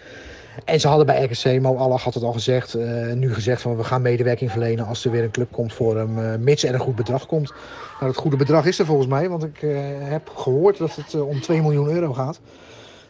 En 0.65 0.81
ze 0.81 0.89
hadden 0.89 1.07
bij 1.07 1.25
RKC, 1.25 1.61
Mo 1.61 1.77
Allah 1.77 2.01
had 2.01 2.15
het 2.15 2.23
al 2.23 2.33
gezegd, 2.33 2.77
uh, 2.77 3.13
nu 3.13 3.35
gezegd 3.35 3.63
van 3.63 3.77
we 3.77 3.85
gaan 3.85 4.03
medewerking 4.03 4.51
verlenen 4.51 4.87
als 4.87 5.05
er 5.05 5.11
weer 5.11 5.23
een 5.23 5.31
club 5.31 5.53
komt 5.53 5.73
voor 5.73 5.97
hem, 5.97 6.19
uh, 6.19 6.35
mits 6.39 6.65
er 6.65 6.75
een 6.75 6.81
goed 6.81 6.97
bedrag 6.97 7.27
komt. 7.27 7.53
Nou, 8.01 8.13
dat 8.13 8.17
goede 8.17 8.37
bedrag 8.37 8.67
is 8.67 8.79
er 8.79 8.87
volgens 8.87 9.09
mij, 9.09 9.29
want 9.29 9.45
ik 9.45 9.63
uh, 9.63 9.79
heb 9.99 10.29
gehoord 10.35 10.79
dat 10.79 10.97
het 10.97 11.21
om 11.21 11.41
2 11.41 11.63
miljoen 11.63 11.89
euro 11.89 12.13
gaat. 12.13 12.41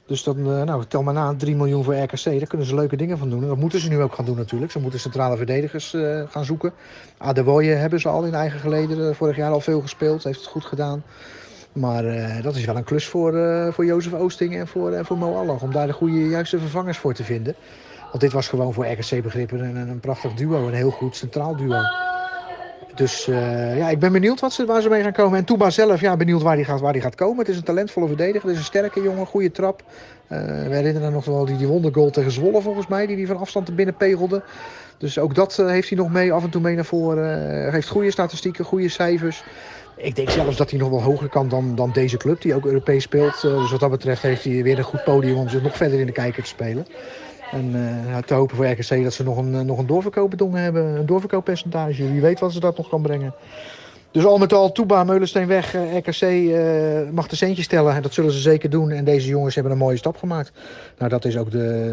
Dus 0.07 0.23
dan, 0.23 0.43
nou, 0.43 0.85
tel 0.89 1.03
maar 1.03 1.15
na, 1.15 1.35
3 1.37 1.57
miljoen 1.57 1.85
voor 1.85 1.95
RKC. 1.95 2.25
Daar 2.25 2.47
kunnen 2.47 2.67
ze 2.67 2.75
leuke 2.75 2.97
dingen 2.97 3.19
van 3.19 3.31
doen. 3.31 3.43
En 3.43 3.49
dat 3.49 3.57
moeten 3.57 3.81
ze 3.81 3.89
nu 3.89 4.01
ook 4.01 4.15
gaan 4.15 4.25
doen 4.25 4.37
natuurlijk. 4.37 4.73
Ze 4.73 4.79
moeten 4.79 5.01
centrale 5.01 5.37
verdedigers 5.37 5.97
gaan 6.29 6.45
zoeken. 6.45 6.73
Adewoye 7.19 7.71
hebben 7.71 8.01
ze 8.01 8.09
al 8.09 8.25
in 8.25 8.35
eigen 8.35 8.61
geleden. 8.61 9.15
Vorig 9.15 9.37
jaar 9.37 9.51
al 9.51 9.61
veel 9.61 9.81
gespeeld. 9.81 10.25
Heeft 10.25 10.39
het 10.41 10.49
goed 10.49 10.65
gedaan. 10.65 11.03
Maar 11.79 12.05
uh, 12.05 12.43
dat 12.43 12.57
is 12.57 12.65
wel 12.65 12.77
een 12.77 12.85
klus 12.85 13.07
voor, 13.07 13.35
uh, 13.35 13.73
voor 13.73 13.85
Jozef 13.85 14.13
Oosting 14.13 14.57
en 14.57 14.67
voor, 14.67 14.93
uh, 14.93 15.01
voor 15.03 15.19
Mo 15.19 15.35
Allah. 15.35 15.63
Om 15.63 15.73
daar 15.73 15.87
de 15.87 15.93
goede, 15.93 16.29
juiste 16.29 16.59
vervangers 16.59 16.99
voor 16.99 17.15
te 17.15 17.25
vinden. 17.25 17.55
Want 18.11 18.21
dit 18.21 18.33
was 18.33 18.49
gewoon 18.49 18.73
voor 18.73 18.87
RKC 18.87 19.23
begrippen 19.23 19.61
een, 19.61 19.77
een 19.77 20.01
prachtig 20.01 20.35
duo. 20.35 20.67
Een 20.67 20.75
heel 20.75 20.91
goed 20.91 21.17
centraal 21.17 21.57
duo. 21.57 21.81
Dus 22.95 23.25
ja, 23.77 23.89
ik 23.89 23.99
ben 23.99 24.13
benieuwd 24.13 24.41
wat 24.41 24.53
ze, 24.53 24.67
waar 24.67 24.83
ze 24.83 24.89
mee 24.89 25.03
gaan 25.03 25.13
komen. 25.13 25.39
En 25.39 25.45
Touba 25.45 25.71
zelf, 25.71 26.01
ja, 26.01 26.17
benieuwd 26.17 26.43
waar 26.43 26.55
hij 26.55 26.65
gaat, 26.65 26.81
waar 26.81 26.97
gaat 26.97 27.15
komen. 27.15 27.39
Het 27.39 27.49
is 27.49 27.57
een 27.57 27.63
talentvolle 27.63 28.07
verdediger. 28.07 28.43
Het 28.43 28.51
is 28.51 28.59
een 28.59 28.65
sterke 28.65 29.03
jongen, 29.03 29.27
goede 29.27 29.51
trap. 29.51 29.83
We 30.27 30.69
herinneren 30.71 31.13
nog 31.13 31.25
wel 31.25 31.45
die, 31.45 31.57
die 31.57 31.67
wondergoal 31.67 32.11
tegen 32.11 32.31
Zwolle 32.31 32.63
volgens 32.63 32.87
mij. 32.87 33.07
Die 33.07 33.17
hij 33.17 33.27
van 33.27 33.37
afstand 33.37 33.69
er 33.69 33.75
binnen 33.75 33.97
pegelde. 33.97 34.43
Dus 34.99 35.19
ook 35.19 35.35
dat 35.35 35.57
heeft 35.57 35.89
hij 35.89 35.99
nog 35.99 36.11
mee, 36.13 36.33
af 36.33 36.45
en 36.45 36.51
toe 36.51 36.61
mee 36.61 36.75
naar 36.75 36.85
voren. 36.85 37.71
Heeft 37.73 37.89
goede 37.89 38.11
statistieken, 38.11 38.65
goede 38.65 38.89
cijfers. 38.89 39.45
Ik 40.01 40.17
denk 40.17 40.31
zelfs 40.31 40.57
dat 40.57 40.71
hij 40.71 40.79
nog 40.79 40.89
wel 40.89 41.03
hoger 41.03 41.29
kan 41.29 41.49
dan, 41.49 41.75
dan 41.75 41.93
deze 41.93 42.17
club, 42.17 42.41
die 42.41 42.55
ook 42.55 42.67
Europees 42.67 43.03
speelt. 43.03 43.41
dus 43.41 43.71
wat 43.71 43.81
dat 43.81 43.91
betreft 43.91 44.23
heeft 44.23 44.45
hij 44.45 44.63
weer 44.63 44.79
een 44.79 44.85
goed 44.85 45.05
podium 45.05 45.37
om 45.37 45.49
zich 45.49 45.63
nog 45.63 45.77
verder 45.77 46.01
in 46.01 46.07
de 46.07 46.13
kijker 46.13 46.43
te 46.43 46.49
spelen. 46.49 46.87
En 47.51 47.75
uh, 47.75 48.17
te 48.17 48.35
hopen 48.35 48.57
voor 48.57 48.67
RKC 48.67 49.03
dat 49.03 49.13
ze 49.13 49.23
nog 49.23 49.37
een, 49.37 49.67
nog 49.67 49.79
een 49.79 49.87
doorverkoopbedongen 49.87 50.63
hebben. 50.63 50.85
Een 50.85 51.07
doorverkooppercentage. 51.07 52.11
Wie 52.11 52.21
weet 52.21 52.41
wat 52.41 52.53
ze 52.53 52.61
dat 52.61 52.77
nog 52.77 52.89
kan 52.89 53.03
brengen. 53.03 53.35
Dus 54.11 54.25
al 54.25 54.39
met 54.39 54.53
al, 54.53 54.73
Touba, 54.73 55.05
Meulensteen 55.05 55.47
weg. 55.47 55.75
Uh, 55.75 55.97
RKC 55.97 56.23
uh, 56.23 57.11
mag 57.11 57.29
de 57.29 57.37
centjes 57.37 57.65
stellen. 57.65 57.95
En 57.95 58.03
dat 58.03 58.15
zullen 58.15 58.33
ze 58.33 58.39
zeker 58.39 58.71
doen. 58.71 58.91
En 58.91 59.05
deze 59.05 59.29
jongens 59.29 59.55
hebben 59.55 59.73
een 59.73 59.79
mooie 59.79 59.97
stap 59.97 60.17
gemaakt. 60.17 60.53
Nou, 60.99 61.11
dat 61.11 61.25
is 61.25 61.37
ook 61.37 61.51
de, 61.51 61.93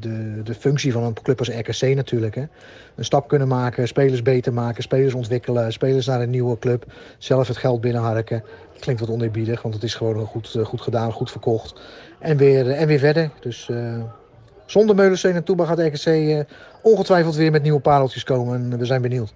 de, 0.00 0.42
de 0.44 0.54
functie 0.54 0.92
van 0.92 1.02
een 1.02 1.22
club 1.22 1.38
als 1.38 1.48
RKC 1.48 1.94
natuurlijk. 1.94 2.34
Hè. 2.34 2.44
Een 2.94 3.04
stap 3.04 3.28
kunnen 3.28 3.48
maken, 3.48 3.88
spelers 3.88 4.22
beter 4.22 4.52
maken, 4.52 4.82
spelers 4.82 5.14
ontwikkelen. 5.14 5.72
Spelers 5.72 6.06
naar 6.06 6.20
een 6.20 6.30
nieuwe 6.30 6.58
club. 6.58 6.84
Zelf 7.18 7.48
het 7.48 7.56
geld 7.56 7.80
binnenharken. 7.80 8.42
Klinkt 8.78 9.00
wat 9.00 9.10
oneerbiedig, 9.10 9.62
want 9.62 9.74
het 9.74 9.82
is 9.82 9.94
gewoon 9.94 10.26
goed, 10.26 10.58
goed 10.62 10.80
gedaan, 10.80 11.12
goed 11.12 11.30
verkocht. 11.30 11.80
En 12.18 12.36
weer, 12.36 12.70
en 12.70 12.86
weer 12.86 12.98
verder. 12.98 13.30
Dus 13.40 13.70
zonder 14.66 14.96
Meulensteen 14.96 15.34
en 15.34 15.44
Toeba 15.44 15.64
gaat 15.64 15.78
RKC 15.78 16.44
ongetwijfeld 16.82 17.34
weer 17.34 17.50
met 17.50 17.62
nieuwe 17.62 17.80
pareltjes 17.80 18.24
komen. 18.24 18.72
En 18.72 18.78
we 18.78 18.84
zijn 18.84 19.02
benieuwd. 19.02 19.32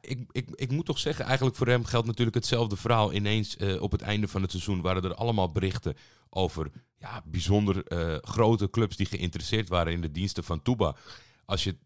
Ik, 0.00 0.24
ik, 0.30 0.48
ik 0.54 0.70
moet 0.70 0.86
toch 0.86 0.98
zeggen, 0.98 1.24
eigenlijk 1.24 1.56
voor 1.56 1.66
hem 1.66 1.84
geldt 1.84 2.06
natuurlijk 2.06 2.36
hetzelfde 2.36 2.76
verhaal. 2.76 3.12
Ineens 3.12 3.56
op 3.78 3.92
het 3.92 4.02
einde 4.02 4.28
van 4.28 4.42
het 4.42 4.50
seizoen 4.50 4.80
waren 4.80 5.02
er 5.02 5.14
allemaal 5.14 5.52
berichten 5.52 5.96
over 6.30 6.70
ja, 6.98 7.22
bijzonder 7.24 7.82
grote 8.24 8.70
clubs 8.70 8.96
die 8.96 9.06
geïnteresseerd 9.06 9.68
waren 9.68 9.92
in 9.92 10.00
de 10.00 10.10
diensten 10.10 10.44
van 10.44 10.62
Touba. 10.62 10.96
Als 11.44 11.64
je 11.64 11.76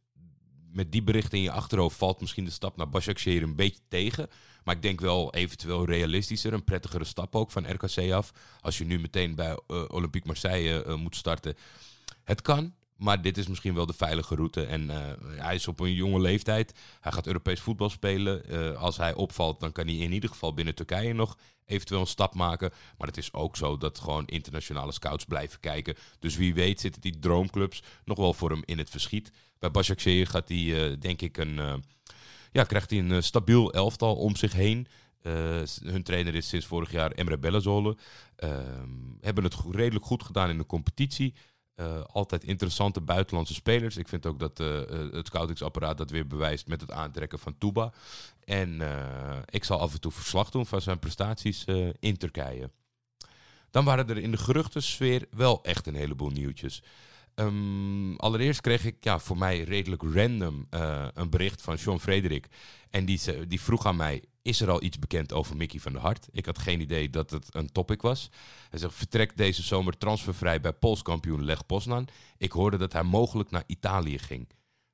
met 0.73 0.93
die 0.93 1.03
berichten 1.03 1.39
in 1.39 1.45
je 1.45 1.51
achterhoofd 1.51 1.97
valt 1.97 2.21
misschien 2.21 2.45
de 2.45 2.51
stap 2.51 2.77
naar 2.77 2.89
Başakşehir 2.89 3.43
een 3.43 3.57
beetje 3.57 3.81
tegen. 3.89 4.29
Maar 4.65 4.75
ik 4.75 4.83
denk 4.83 5.01
wel 5.01 5.35
eventueel 5.35 5.85
realistischer, 5.85 6.53
een 6.53 6.65
prettigere 6.65 7.05
stap 7.05 7.37
ook 7.37 7.51
van 7.51 7.71
RKC 7.71 8.13
af. 8.13 8.33
Als 8.61 8.79
je 8.79 8.85
nu 8.85 8.99
meteen 8.99 9.35
bij 9.35 9.51
uh, 9.69 9.85
Olympique 9.89 10.27
Marseille 10.27 10.97
moet 10.97 11.17
starten. 11.17 11.55
Het 12.25 12.43
kan, 12.43 12.75
maar 13.03 13.23
dit 13.23 13.39
is 13.39 13.47
misschien 13.47 13.75
wel 13.75 13.87
de 13.87 13.93
veilige 13.93 14.35
route. 14.35 14.65
En 14.65 14.83
uh, 14.83 14.97
hij 15.37 15.55
is 15.55 15.69
op 15.69 15.81
een 15.81 15.95
jonge 15.95 16.21
leeftijd. 16.21 16.75
Hij 17.01 17.13
gaat 17.13 17.27
Europees 17.27 17.61
voetbal 17.61 17.91
spelen. 17.91 18.77
als 18.77 18.97
hij 18.97 19.15
opvalt, 19.15 19.61
dan 19.61 19.73
kan 19.73 19.87
hij 19.87 19.97
in 19.97 20.13
ieder 20.13 20.31
geval 20.31 20.55
binnen 20.55 20.75
Turkije 20.75 21.13
nog 21.13 21.39
eventueel 21.67 22.01
een 22.01 22.07
stap 22.07 22.35
maken. 22.35 22.71
Maar 22.99 23.07
het 23.07 23.17
is 23.17 23.33
ook 23.33 23.57
zo 23.57 23.79
dat 23.79 23.99
gewoon 23.99 24.27
internationale 24.27 24.93
scouts 24.93 25.25
blijven 25.25 25.61
kijken. 25.61 25.95
Dus 26.19 26.37
wie 26.37 26.55
weet 26.55 26.81
zitten 26.81 27.01
die 27.01 27.19
droomclubs 27.19 27.83
nog 28.05 28.19
wel 28.19 28.35
voor 28.35 28.51
hem 28.51 28.63
in 28.65 28.79
het 28.79 28.91
verschiet. 28.91 29.33
Bij 29.59 29.71
Başakşehir 29.71 30.27
gaat 30.27 30.49
hij, 30.49 30.99
denk 30.99 31.23
ik, 31.23 31.37
een 31.37 31.83
ja, 32.53 32.65
krijgt 32.65 32.91
hij 32.91 32.99
een 32.99 33.13
eh, 33.13 33.21
stabiel 33.21 33.73
elftal 33.73 34.15
om 34.15 34.37
zich 34.37 34.53
heen. 34.53 34.87
Hun 35.83 36.03
trainer 36.03 36.35
is 36.35 36.49
sinds 36.49 36.67
vorig 36.67 36.93
jaar 36.93 37.11
Emre 37.11 37.39
Bellezolle. 37.39 37.97
Uh, 38.39 38.51
hebben 39.21 39.45
het 39.45 39.57
redelijk 39.71 40.05
goed 40.05 40.23
gedaan 40.23 40.51
in 40.51 40.59
de 40.59 40.67
competitie. 40.67 41.35
Uh, 41.77 42.01
altijd 42.03 42.45
interessante 42.45 43.01
buitenlandse 43.01 43.55
spelers. 43.55 43.97
Ik 43.97 44.09
vind 44.09 44.27
ook 44.27 44.39
dat 44.39 44.59
het 45.13 45.27
scoutingsapparaat 45.27 45.99
dat 45.99 46.11
weer 46.11 46.27
bewijst 46.27 46.67
met 46.67 46.81
het 46.81 46.91
aantrekken 46.91 47.39
van 47.39 47.59
Touba. 47.59 47.93
En 48.45 48.81
ik 49.51 49.65
zal 49.65 49.79
af 49.79 49.93
en 49.93 50.01
toe 50.01 50.13
verslag 50.13 50.51
doen 50.51 50.67
van 50.67 50.81
zijn 50.81 50.99
prestaties 50.99 51.65
in 51.99 52.17
Turkije. 52.17 52.71
Dan 53.71 53.85
waren 53.85 54.09
er 54.09 54.19
in 54.19 54.31
de 54.31 54.37
geruchtensfeer 54.37 55.27
wel 55.31 55.63
echt 55.63 55.87
een 55.87 55.95
heleboel 55.95 56.31
nieuwtjes. 56.31 56.83
Um, 57.35 58.17
allereerst 58.17 58.61
kreeg 58.61 58.85
ik 58.85 59.05
ja, 59.05 59.19
voor 59.19 59.39
mij 59.39 59.63
redelijk 59.63 60.03
random 60.03 60.67
een 61.15 61.31
bericht 61.31 61.63
van 61.63 61.79
Sean 61.79 62.01
Frederik. 62.01 62.47
En 62.91 63.05
die, 63.05 63.47
die 63.47 63.61
vroeg 63.61 63.87
aan 63.87 63.97
mij, 63.97 64.23
is 64.43 64.61
er 64.61 64.71
al 64.71 64.83
iets 64.83 64.99
bekend 64.99 65.33
over 65.33 65.57
Mickey 65.57 65.81
van 65.81 65.93
der 65.93 66.01
Hart? 66.01 66.29
Ik 66.33 66.47
had 66.47 66.59
geen 66.59 66.81
idee 66.81 67.11
dat 67.11 67.31
het 67.31 67.55
een 67.55 67.73
topic 67.73 68.03
was. 68.03 68.31
Hij 68.71 68.79
zegt, 68.79 68.95
vertrekt 68.95 69.37
deze 69.37 69.63
zomer 69.63 69.99
transfervrij 69.99 70.61
bij 70.61 70.73
Polskampioen 70.73 71.45
Leg 71.45 71.67
Poznan. 71.67 72.09
Ik 72.37 72.53
hoorde 72.53 72.77
dat 72.77 72.93
hij 72.93 73.03
mogelijk 73.03 73.51
naar 73.51 73.65
Italië 73.67 74.19
ging. 74.19 74.49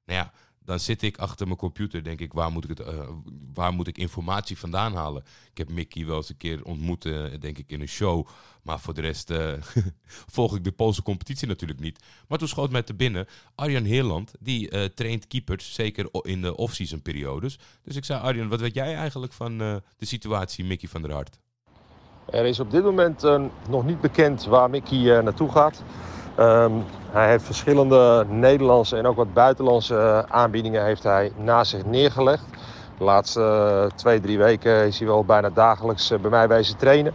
Nou 0.04 0.20
ja, 0.20 0.32
dan 0.68 0.80
zit 0.80 1.02
ik 1.02 1.18
achter 1.18 1.46
mijn 1.46 1.58
computer, 1.58 2.04
denk 2.04 2.20
ik, 2.20 2.32
waar 2.32 2.52
moet 2.52 2.70
ik, 2.70 2.78
het, 2.78 2.80
uh, 2.80 3.08
waar 3.54 3.72
moet 3.72 3.86
ik 3.86 3.98
informatie 3.98 4.58
vandaan 4.58 4.94
halen? 4.94 5.22
Ik 5.50 5.58
heb 5.58 5.70
Mickey 5.70 6.06
wel 6.06 6.16
eens 6.16 6.28
een 6.28 6.36
keer 6.36 6.64
ontmoet, 6.64 7.04
uh, 7.04 7.24
denk 7.40 7.58
ik, 7.58 7.70
in 7.70 7.80
een 7.80 7.88
show. 7.88 8.26
Maar 8.62 8.80
voor 8.80 8.94
de 8.94 9.00
rest 9.00 9.30
uh, 9.30 9.52
volg 10.36 10.56
ik 10.56 10.64
de 10.64 10.72
Poolse 10.72 11.02
competitie 11.02 11.48
natuurlijk 11.48 11.80
niet. 11.80 12.04
Maar 12.28 12.38
toen 12.38 12.48
schoot 12.48 12.70
mij 12.70 12.82
te 12.82 12.94
binnen, 12.94 13.26
Arjan 13.54 13.84
Heerland, 13.84 14.32
die 14.40 14.94
traint 14.94 15.26
keepers, 15.26 15.74
zeker 15.74 16.08
in 16.22 16.42
de 16.42 16.56
off-season 16.56 17.02
periodes. 17.02 17.58
Dus 17.82 17.96
ik 17.96 18.04
zei, 18.04 18.20
Arjan, 18.20 18.48
wat 18.48 18.60
weet 18.60 18.74
jij 18.74 18.94
eigenlijk 18.94 19.32
van 19.32 19.58
de 19.58 19.82
situatie 19.98 20.64
Mickey 20.64 20.88
van 20.88 21.02
der 21.02 21.12
Hart? 21.12 21.38
Er 22.26 22.44
is 22.44 22.60
op 22.60 22.70
dit 22.70 22.82
moment 22.84 23.22
nog 23.68 23.84
niet 23.84 24.00
bekend 24.00 24.44
waar 24.44 24.70
Mickey 24.70 25.22
naartoe 25.22 25.50
gaat. 25.50 25.82
Um, 26.40 26.84
hij 27.10 27.28
heeft 27.28 27.44
verschillende 27.44 28.24
Nederlandse 28.28 28.96
en 28.96 29.06
ook 29.06 29.16
wat 29.16 29.32
buitenlandse 29.32 29.96
eh, 29.96 30.18
aanbiedingen 30.36 30.84
heeft 30.84 31.02
hij 31.02 31.32
naast 31.36 31.70
zich 31.70 31.84
neergelegd. 31.84 32.44
De 32.98 33.04
laatste 33.04 33.40
uh, 33.40 33.96
twee, 33.96 34.20
drie 34.20 34.38
weken 34.38 34.86
is 34.86 34.98
hij 34.98 35.08
wel 35.08 35.24
bijna 35.24 35.50
dagelijks 35.50 36.10
uh, 36.10 36.18
bij 36.18 36.30
mij 36.30 36.48
wezen 36.48 36.76
trainen. 36.76 37.14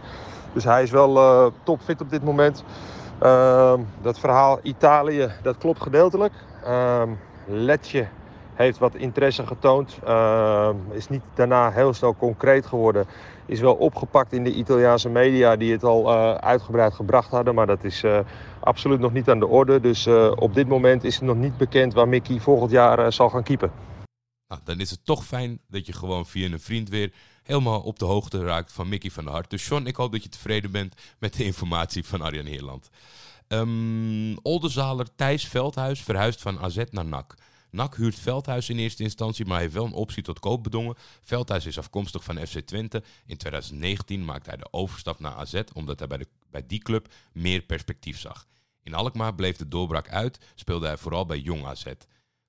Dus 0.52 0.64
hij 0.64 0.82
is 0.82 0.90
wel 0.90 1.52
topfit 1.62 2.00
op 2.00 2.10
dit 2.10 2.24
moment. 2.24 2.64
Ehm, 3.18 3.80
dat 4.02 4.18
verhaal 4.18 4.58
Italië, 4.62 5.30
dat 5.42 5.58
klopt 5.58 5.82
gedeeltelijk. 5.82 6.32
Ehm, 6.64 7.08
Letje 7.46 8.06
heeft 8.54 8.78
wat 8.78 8.94
interesse 8.94 9.46
getoond. 9.46 9.98
is 10.92 11.08
niet 11.08 11.22
daarna 11.34 11.70
heel 11.70 11.92
snel 11.92 12.14
concreet 12.16 12.66
geworden 12.66 13.06
is 13.46 13.60
wel 13.60 13.74
opgepakt 13.74 14.32
in 14.32 14.44
de 14.44 14.54
Italiaanse 14.54 15.08
media 15.08 15.56
die 15.56 15.72
het 15.72 15.84
al 15.84 16.12
uh, 16.12 16.34
uitgebreid 16.34 16.94
gebracht 16.94 17.30
hadden. 17.30 17.54
Maar 17.54 17.66
dat 17.66 17.84
is 17.84 18.02
uh, 18.02 18.18
absoluut 18.60 19.00
nog 19.00 19.12
niet 19.12 19.28
aan 19.28 19.38
de 19.38 19.46
orde. 19.46 19.80
Dus 19.80 20.06
uh, 20.06 20.32
op 20.34 20.54
dit 20.54 20.68
moment 20.68 21.04
is 21.04 21.14
het 21.14 21.24
nog 21.24 21.36
niet 21.36 21.56
bekend 21.56 21.94
waar 21.94 22.08
Mickey 22.08 22.40
volgend 22.40 22.70
jaar 22.70 23.12
zal 23.12 23.30
gaan 23.30 23.42
keepen. 23.42 23.72
Nou, 24.46 24.60
dan 24.64 24.80
is 24.80 24.90
het 24.90 25.04
toch 25.04 25.24
fijn 25.24 25.60
dat 25.68 25.86
je 25.86 25.92
gewoon 25.92 26.26
via 26.26 26.50
een 26.50 26.60
vriend 26.60 26.88
weer 26.88 27.12
helemaal 27.42 27.80
op 27.80 27.98
de 27.98 28.04
hoogte 28.04 28.44
raakt 28.44 28.72
van 28.72 28.88
Mickey 28.88 29.10
van 29.10 29.24
der 29.24 29.32
Hart. 29.32 29.50
Dus 29.50 29.64
Sean, 29.64 29.86
ik 29.86 29.96
hoop 29.96 30.12
dat 30.12 30.22
je 30.22 30.28
tevreden 30.28 30.70
bent 30.70 30.94
met 31.18 31.36
de 31.36 31.44
informatie 31.44 32.04
van 32.04 32.20
Arjan 32.20 32.46
Heerland. 32.46 32.88
Um, 33.48 34.36
Oldenzaler 34.42 35.06
Thijs 35.16 35.48
Veldhuis 35.48 36.02
verhuist 36.02 36.42
van 36.42 36.58
AZ 36.58 36.82
naar 36.90 37.04
NAC. 37.04 37.34
NAC 37.74 37.96
huurt 37.96 38.18
Veldhuis 38.18 38.68
in 38.68 38.78
eerste 38.78 39.02
instantie, 39.02 39.46
maar 39.46 39.60
heeft 39.60 39.72
wel 39.72 39.84
een 39.84 39.92
optie 39.92 40.22
tot 40.22 40.38
koop 40.38 40.62
bedongen. 40.62 40.94
Veldhuis 41.20 41.66
is 41.66 41.78
afkomstig 41.78 42.24
van 42.24 42.46
FC 42.46 42.58
Twente. 42.58 43.02
In 43.26 43.36
2019 43.36 44.24
maakte 44.24 44.48
hij 44.48 44.58
de 44.58 44.68
overstap 44.70 45.18
naar 45.18 45.32
AZ, 45.32 45.62
omdat 45.72 45.98
hij 45.98 46.08
bij, 46.08 46.18
de, 46.18 46.26
bij 46.50 46.66
die 46.66 46.78
club 46.78 47.12
meer 47.32 47.62
perspectief 47.62 48.18
zag. 48.18 48.46
In 48.82 48.94
Alkmaar 48.94 49.34
bleef 49.34 49.56
de 49.56 49.68
doorbraak 49.68 50.10
uit, 50.10 50.38
speelde 50.54 50.86
hij 50.86 50.96
vooral 50.96 51.26
bij 51.26 51.38
Jong 51.38 51.64
AZ. 51.64 51.84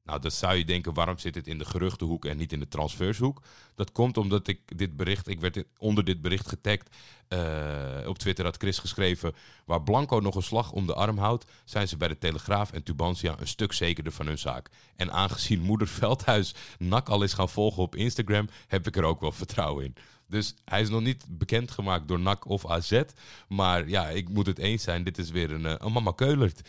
Nou, 0.06 0.20
dan 0.20 0.32
zou 0.32 0.56
je 0.56 0.66
denken, 0.66 0.94
waarom 0.94 1.18
zit 1.18 1.36
het 1.36 1.48
in 1.48 1.58
de 1.58 1.66
geruchtenhoek 1.66 2.26
en 2.26 2.38
niet 2.38 2.54
in 2.54 2.60
de 2.60 2.68
transfershoek? 2.68 3.42
Dat 3.76 3.92
komt 3.92 4.18
omdat 4.18 4.48
ik 4.48 4.78
dit 4.78 4.96
bericht, 4.96 5.28
ik 5.28 5.40
werd 5.40 5.64
onder 5.78 6.04
dit 6.04 6.22
bericht 6.22 6.48
getagd. 6.48 6.96
Uh, 7.30 8.08
op 8.08 8.18
Twitter 8.18 8.46
had 8.46 8.58
Chris 8.58 8.80
geschreven, 8.80 9.36
waar 9.66 9.84
Blanco 9.84 10.20
nog 10.20 10.36
een 10.36 10.44
slag 10.44 10.72
om 10.72 10.88
de 10.88 10.94
arm 10.94 11.18
houdt, 11.18 11.46
zijn 11.64 11.88
ze 11.88 11.98
bij 11.98 12.08
de 12.08 12.18
Telegraaf 12.18 12.72
en 12.72 12.84
Tubantia 12.84 13.36
een 13.40 13.48
stuk 13.48 13.74
zekerder 13.74 14.14
van 14.14 14.28
hun 14.28 14.38
zaak. 14.38 14.70
En 14.96 15.12
aangezien 15.12 15.62
moeder 15.62 15.88
Veldhuis 15.88 16.56
Nak 16.78 17.10
al 17.10 17.24
is 17.24 17.34
gaan 17.34 17.50
volgen 17.50 17.84
op 17.84 17.96
Instagram, 17.96 18.50
heb 18.68 18.88
ik 18.88 18.96
er 18.96 19.04
ook 19.04 19.22
wel 19.22 19.32
vertrouwen 19.32 19.86
in. 19.86 19.96
Dus 20.28 20.56
hij 20.66 20.82
is 20.82 20.90
nog 20.90 21.02
niet 21.02 21.26
bekendgemaakt 21.30 22.08
door 22.08 22.20
NAC 22.20 22.50
of 22.50 22.68
AZ. 22.68 23.02
Maar 23.48 23.90
ja, 23.90 24.10
ik 24.10 24.30
moet 24.30 24.46
het 24.46 24.58
eens 24.58 24.84
zijn. 24.84 25.04
Dit 25.04 25.18
is 25.18 25.30
weer 25.30 25.52
een, 25.52 25.66
eh, 25.66 25.76
een 25.78 25.92
mama 25.92 26.12
keulert 26.12 26.62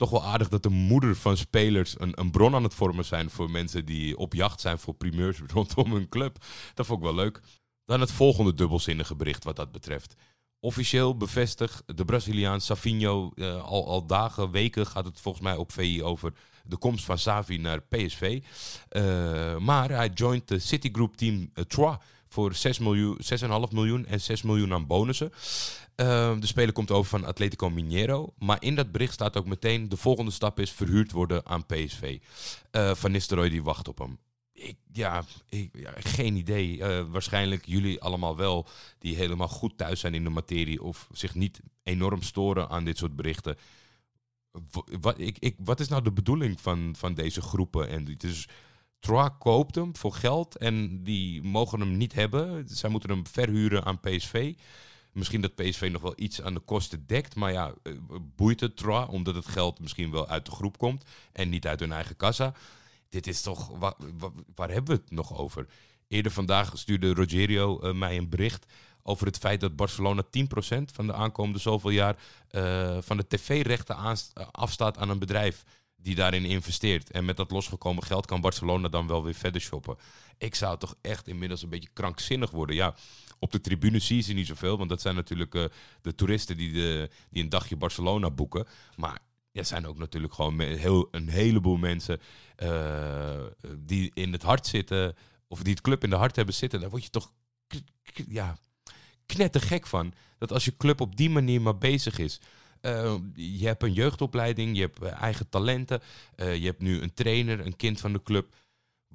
toch 0.00 0.10
wel 0.10 0.24
aardig 0.24 0.48
dat 0.48 0.62
de 0.62 0.68
moeder 0.68 1.16
van 1.16 1.36
spelers 1.36 2.00
een, 2.00 2.20
een 2.20 2.30
bron 2.30 2.54
aan 2.54 2.62
het 2.62 2.74
vormen 2.74 3.04
zijn 3.04 3.30
voor 3.30 3.50
mensen 3.50 3.84
die 3.84 4.16
op 4.16 4.34
jacht 4.34 4.60
zijn 4.60 4.78
voor 4.78 4.94
primeurs 4.94 5.40
rondom 5.54 5.92
hun 5.92 6.08
club. 6.08 6.44
Dat 6.74 6.86
vond 6.86 6.98
ik 6.98 7.04
wel 7.04 7.14
leuk. 7.14 7.40
Dan 7.84 8.00
het 8.00 8.12
volgende 8.12 8.54
dubbelzinnige 8.54 9.14
bericht 9.14 9.44
wat 9.44 9.56
dat 9.56 9.72
betreft. 9.72 10.14
Officieel 10.60 11.16
bevestigd 11.16 11.82
de 11.86 12.04
Braziliaan 12.04 12.60
Savinho. 12.60 13.30
Uh, 13.34 13.64
al, 13.64 13.86
al 13.86 14.06
dagen, 14.06 14.50
weken 14.50 14.86
gaat 14.86 15.04
het 15.04 15.20
volgens 15.20 15.44
mij 15.44 15.56
op 15.56 15.72
VI 15.72 16.02
over 16.02 16.32
de 16.64 16.76
komst 16.76 17.04
van 17.04 17.18
Savi 17.18 17.58
naar 17.58 17.82
PSV. 17.82 18.42
Eh, 18.88 19.56
maar 19.56 19.90
hij 19.90 20.10
joint 20.14 20.48
de 20.48 20.58
Citigroup 20.58 21.16
team 21.16 21.50
uh, 21.54 21.64
voor 22.30 22.54
6 22.54 22.78
miljoen, 22.78 23.18
6,5 23.68 23.72
miljoen 23.72 24.06
en 24.06 24.20
6 24.20 24.42
miljoen 24.42 24.72
aan 24.72 24.86
bonussen. 24.86 25.32
Uh, 25.96 26.40
de 26.40 26.46
speler 26.46 26.72
komt 26.72 26.90
over 26.90 27.10
van 27.10 27.24
Atletico 27.24 27.70
Mineiro. 27.70 28.32
Maar 28.38 28.62
in 28.62 28.74
dat 28.74 28.92
bericht 28.92 29.12
staat 29.12 29.36
ook 29.36 29.46
meteen... 29.46 29.88
de 29.88 29.96
volgende 29.96 30.30
stap 30.30 30.60
is 30.60 30.70
verhuurd 30.70 31.12
worden 31.12 31.46
aan 31.46 31.66
PSV. 31.66 32.18
Uh, 32.72 32.94
van 32.94 33.10
Nistelrooy 33.10 33.48
die 33.48 33.62
wacht 33.62 33.88
op 33.88 33.98
hem. 33.98 34.18
Ik, 34.52 34.76
ja, 34.92 35.24
geen 35.98 36.36
idee. 36.36 36.76
Uh, 36.76 37.04
waarschijnlijk 37.10 37.66
jullie 37.66 38.00
allemaal 38.00 38.36
wel... 38.36 38.68
die 38.98 39.16
helemaal 39.16 39.48
goed 39.48 39.78
thuis 39.78 40.00
zijn 40.00 40.14
in 40.14 40.24
de 40.24 40.30
materie... 40.30 40.82
of 40.82 41.08
zich 41.12 41.34
niet 41.34 41.60
enorm 41.82 42.22
storen 42.22 42.68
aan 42.68 42.84
dit 42.84 42.98
soort 42.98 43.16
berichten. 43.16 43.56
Wat, 45.00 45.18
ik, 45.18 45.54
wat 45.58 45.80
is 45.80 45.88
nou 45.88 46.02
de 46.02 46.12
bedoeling 46.12 46.60
van, 46.60 46.94
van 46.96 47.14
deze 47.14 47.40
groepen? 47.40 47.88
En 47.88 48.04
dus 48.18 48.48
Troyes 49.00 49.30
koopt 49.38 49.74
hem 49.74 49.96
voor 49.96 50.12
geld 50.12 50.56
en 50.56 51.04
die 51.04 51.42
mogen 51.42 51.80
hem 51.80 51.96
niet 51.96 52.12
hebben. 52.12 52.64
Zij 52.68 52.90
moeten 52.90 53.10
hem 53.10 53.26
verhuren 53.26 53.84
aan 53.84 54.00
PSV. 54.00 54.54
Misschien 55.12 55.40
dat 55.40 55.54
PSV 55.54 55.88
nog 55.92 56.02
wel 56.02 56.12
iets 56.16 56.42
aan 56.42 56.54
de 56.54 56.60
kosten 56.60 57.06
dekt. 57.06 57.34
Maar 57.34 57.52
ja, 57.52 57.74
eh, 57.82 57.92
boeit 58.36 58.60
het 58.60 58.76
Troyes, 58.76 59.08
omdat 59.08 59.34
het 59.34 59.46
geld 59.46 59.80
misschien 59.80 60.10
wel 60.10 60.28
uit 60.28 60.44
de 60.44 60.50
groep 60.50 60.78
komt 60.78 61.04
en 61.32 61.48
niet 61.48 61.66
uit 61.66 61.80
hun 61.80 61.92
eigen 61.92 62.16
kassa. 62.16 62.52
Dit 63.08 63.26
is 63.26 63.42
toch, 63.42 63.70
waar, 64.54 64.70
hebben 64.70 64.96
we 64.96 65.02
het 65.02 65.10
nog 65.10 65.38
over? 65.38 65.66
Eerder 66.08 66.32
vandaag 66.32 66.72
stuurde 66.74 67.14
Rogerio 67.14 67.80
uh, 67.82 67.92
mij 67.92 68.16
een 68.16 68.28
bericht 68.28 68.66
over 69.02 69.26
het 69.26 69.38
feit 69.38 69.60
dat 69.60 69.76
Barcelona 69.76 70.22
10% 70.24 70.26
van 70.92 71.06
de 71.06 71.12
aankomende 71.12 71.58
zoveel 71.58 71.90
jaar 71.90 72.16
uh, 72.50 72.98
van 73.00 73.16
de 73.16 73.26
tv-rechten 73.26 73.96
afstaat 74.52 74.98
aan 74.98 75.08
een 75.08 75.18
bedrijf 75.18 75.64
die 76.02 76.14
daarin 76.14 76.44
investeert. 76.44 77.10
En 77.10 77.24
met 77.24 77.36
dat 77.36 77.50
losgekomen 77.50 78.02
geld 78.02 78.26
kan 78.26 78.40
Barcelona 78.40 78.88
dan 78.88 79.06
wel 79.06 79.24
weer 79.24 79.34
verder 79.34 79.60
shoppen. 79.60 79.96
Ik 80.38 80.54
zou 80.54 80.78
toch 80.78 80.94
echt 81.00 81.28
inmiddels 81.28 81.62
een 81.62 81.68
beetje 81.68 81.90
krankzinnig 81.92 82.50
worden. 82.50 82.76
Ja, 82.76 82.94
op 83.38 83.52
de 83.52 83.60
tribune 83.60 83.98
zie 83.98 84.26
je 84.26 84.34
niet 84.34 84.46
zoveel, 84.46 84.78
want 84.78 84.88
dat 84.88 85.00
zijn 85.00 85.14
natuurlijk 85.14 85.54
uh, 85.54 85.64
de 86.02 86.14
toeristen 86.14 86.56
die, 86.56 86.72
de, 86.72 87.10
die 87.30 87.42
een 87.42 87.48
dagje 87.48 87.76
Barcelona 87.76 88.30
boeken. 88.30 88.66
Maar 88.96 89.18
er 89.52 89.64
zijn 89.64 89.86
ook 89.86 89.98
natuurlijk 89.98 90.34
gewoon 90.34 90.60
heel, 90.60 91.08
een 91.10 91.28
heleboel 91.28 91.76
mensen 91.76 92.20
eh, 92.56 93.44
die 93.78 94.10
in 94.14 94.32
het 94.32 94.42
hart 94.42 94.66
zitten, 94.66 95.14
of 95.48 95.62
die 95.62 95.72
het 95.72 95.82
club 95.82 96.04
in 96.04 96.10
de 96.10 96.16
hart 96.16 96.36
hebben 96.36 96.54
zitten. 96.54 96.80
Daar 96.80 96.90
word 96.90 97.04
je 97.04 97.10
toch 97.10 97.32
ja, 98.28 98.58
knettergek 99.26 99.86
van. 99.86 100.12
Dat 100.38 100.52
als 100.52 100.64
je 100.64 100.76
club 100.76 101.00
op 101.00 101.16
die 101.16 101.30
manier 101.30 101.60
maar 101.60 101.78
bezig 101.78 102.18
is. 102.18 102.40
Eh, 102.80 103.14
je 103.34 103.66
hebt 103.66 103.82
een 103.82 103.92
jeugdopleiding, 103.92 104.76
je 104.76 104.80
hebt 104.82 105.02
eh, 105.02 105.22
eigen 105.22 105.48
talenten, 105.48 106.00
eh, 106.34 106.56
je 106.56 106.66
hebt 106.66 106.82
nu 106.82 107.00
een 107.00 107.14
trainer, 107.14 107.66
een 107.66 107.76
kind 107.76 108.00
van 108.00 108.12
de 108.12 108.22
club. 108.22 108.54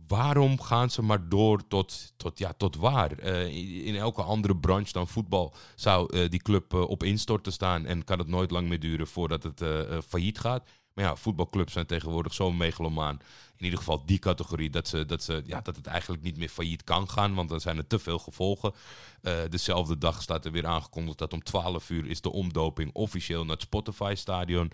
Waarom 0.07 0.61
gaan 0.61 0.89
ze 0.89 1.01
maar 1.01 1.29
door 1.29 1.67
tot, 1.67 2.13
tot, 2.17 2.39
ja, 2.39 2.53
tot 2.53 2.75
waar? 2.75 3.19
In, 3.19 3.95
elke 3.95 4.21
andere 4.21 4.57
branche 4.57 4.91
dan 4.91 5.07
voetbal 5.07 5.53
zou 5.75 6.27
die 6.29 6.41
club 6.41 6.73
op 6.73 7.03
instorten 7.03 7.51
staan 7.51 7.85
en 7.85 8.03
kan 8.03 8.19
het 8.19 8.27
nooit 8.27 8.51
lang 8.51 8.67
meer 8.67 8.79
duren 8.79 9.07
voordat 9.07 9.43
het 9.43 9.61
failliet 10.07 10.39
gaat. 10.39 10.69
Maar 10.95 11.05
ja, 11.05 11.15
voetbalclubs 11.15 11.73
zijn 11.73 11.85
tegenwoordig 11.85 12.33
zo 12.33 12.51
megalomaan. 12.51 13.19
In 13.57 13.63
ieder 13.63 13.79
geval 13.79 14.05
die 14.05 14.19
categorie, 14.19 14.69
dat, 14.69 14.87
ze, 14.87 15.05
dat, 15.05 15.23
ze, 15.23 15.43
ja, 15.45 15.61
dat 15.61 15.75
het 15.75 15.87
eigenlijk 15.87 16.23
niet 16.23 16.37
meer 16.37 16.49
failliet 16.49 16.83
kan 16.83 17.09
gaan, 17.09 17.35
want 17.35 17.49
dan 17.49 17.59
zijn 17.59 17.77
er 17.77 17.87
te 17.87 17.99
veel 17.99 18.19
gevolgen. 18.19 18.73
Eh, 19.21 19.37
dezelfde 19.49 19.97
dag 19.97 20.21
staat 20.21 20.45
er 20.45 20.51
weer 20.51 20.65
aangekondigd 20.65 21.17
dat 21.17 21.33
om 21.33 21.43
12 21.43 21.89
uur 21.89 22.05
is 22.05 22.21
de 22.21 22.31
omdoping 22.31 22.89
officieel 22.93 23.43
naar 23.43 23.53
het 23.53 23.61
Spotify-stadion. 23.61 24.71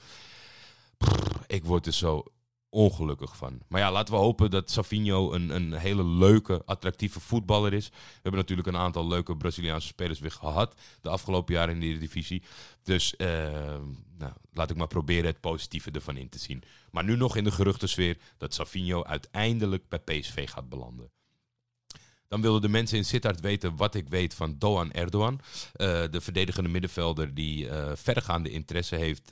Ik 1.47 1.65
word 1.65 1.85
er 1.85 1.93
zo 1.93 2.23
ongelukkig 2.71 3.37
van. 3.37 3.59
Maar 3.67 3.81
ja, 3.81 3.91
laten 3.91 4.13
we 4.13 4.19
hopen 4.19 4.51
dat 4.51 4.71
Savinho 4.71 5.33
een, 5.33 5.49
een 5.49 5.73
hele 5.73 6.03
leuke, 6.05 6.61
attractieve 6.65 7.19
voetballer 7.19 7.73
is. 7.73 7.89
We 7.89 8.19
hebben 8.21 8.41
natuurlijk 8.41 8.67
een 8.67 8.77
aantal 8.77 9.07
leuke 9.07 9.37
Braziliaanse 9.37 9.87
spelers 9.87 10.19
weer 10.19 10.31
gehad 10.31 10.75
de 11.01 11.09
afgelopen 11.09 11.53
jaren 11.53 11.73
in 11.73 11.79
de 11.79 11.85
Eredivisie. 11.85 12.43
Dus 12.83 13.15
eh, 13.15 13.27
nou, 14.17 14.33
laat 14.53 14.69
ik 14.69 14.77
maar 14.77 14.87
proberen 14.87 15.25
het 15.25 15.39
positieve 15.39 15.91
ervan 15.91 16.17
in 16.17 16.29
te 16.29 16.39
zien. 16.39 16.63
Maar 16.91 17.03
nu 17.03 17.15
nog 17.15 17.35
in 17.35 17.43
de 17.43 17.51
geruchtensfeer 17.51 18.17
dat 18.37 18.53
Savinho 18.53 19.03
uiteindelijk 19.03 19.89
bij 19.89 19.99
PSV 19.99 20.49
gaat 20.49 20.69
belanden. 20.69 21.11
Dan 22.27 22.41
wilden 22.41 22.61
de 22.61 22.69
mensen 22.69 22.97
in 22.97 23.05
Sittard 23.05 23.39
weten 23.39 23.75
wat 23.75 23.95
ik 23.95 24.09
weet 24.09 24.33
van 24.33 24.55
Doan 24.57 24.91
Erdogan. 24.91 25.39
eh, 25.73 26.03
de 26.11 26.21
verdedigende 26.21 26.69
middenvelder 26.69 27.33
die 27.33 27.69
eh, 27.69 27.91
verregaande 27.95 28.49
interesse 28.49 28.95
heeft 28.95 29.31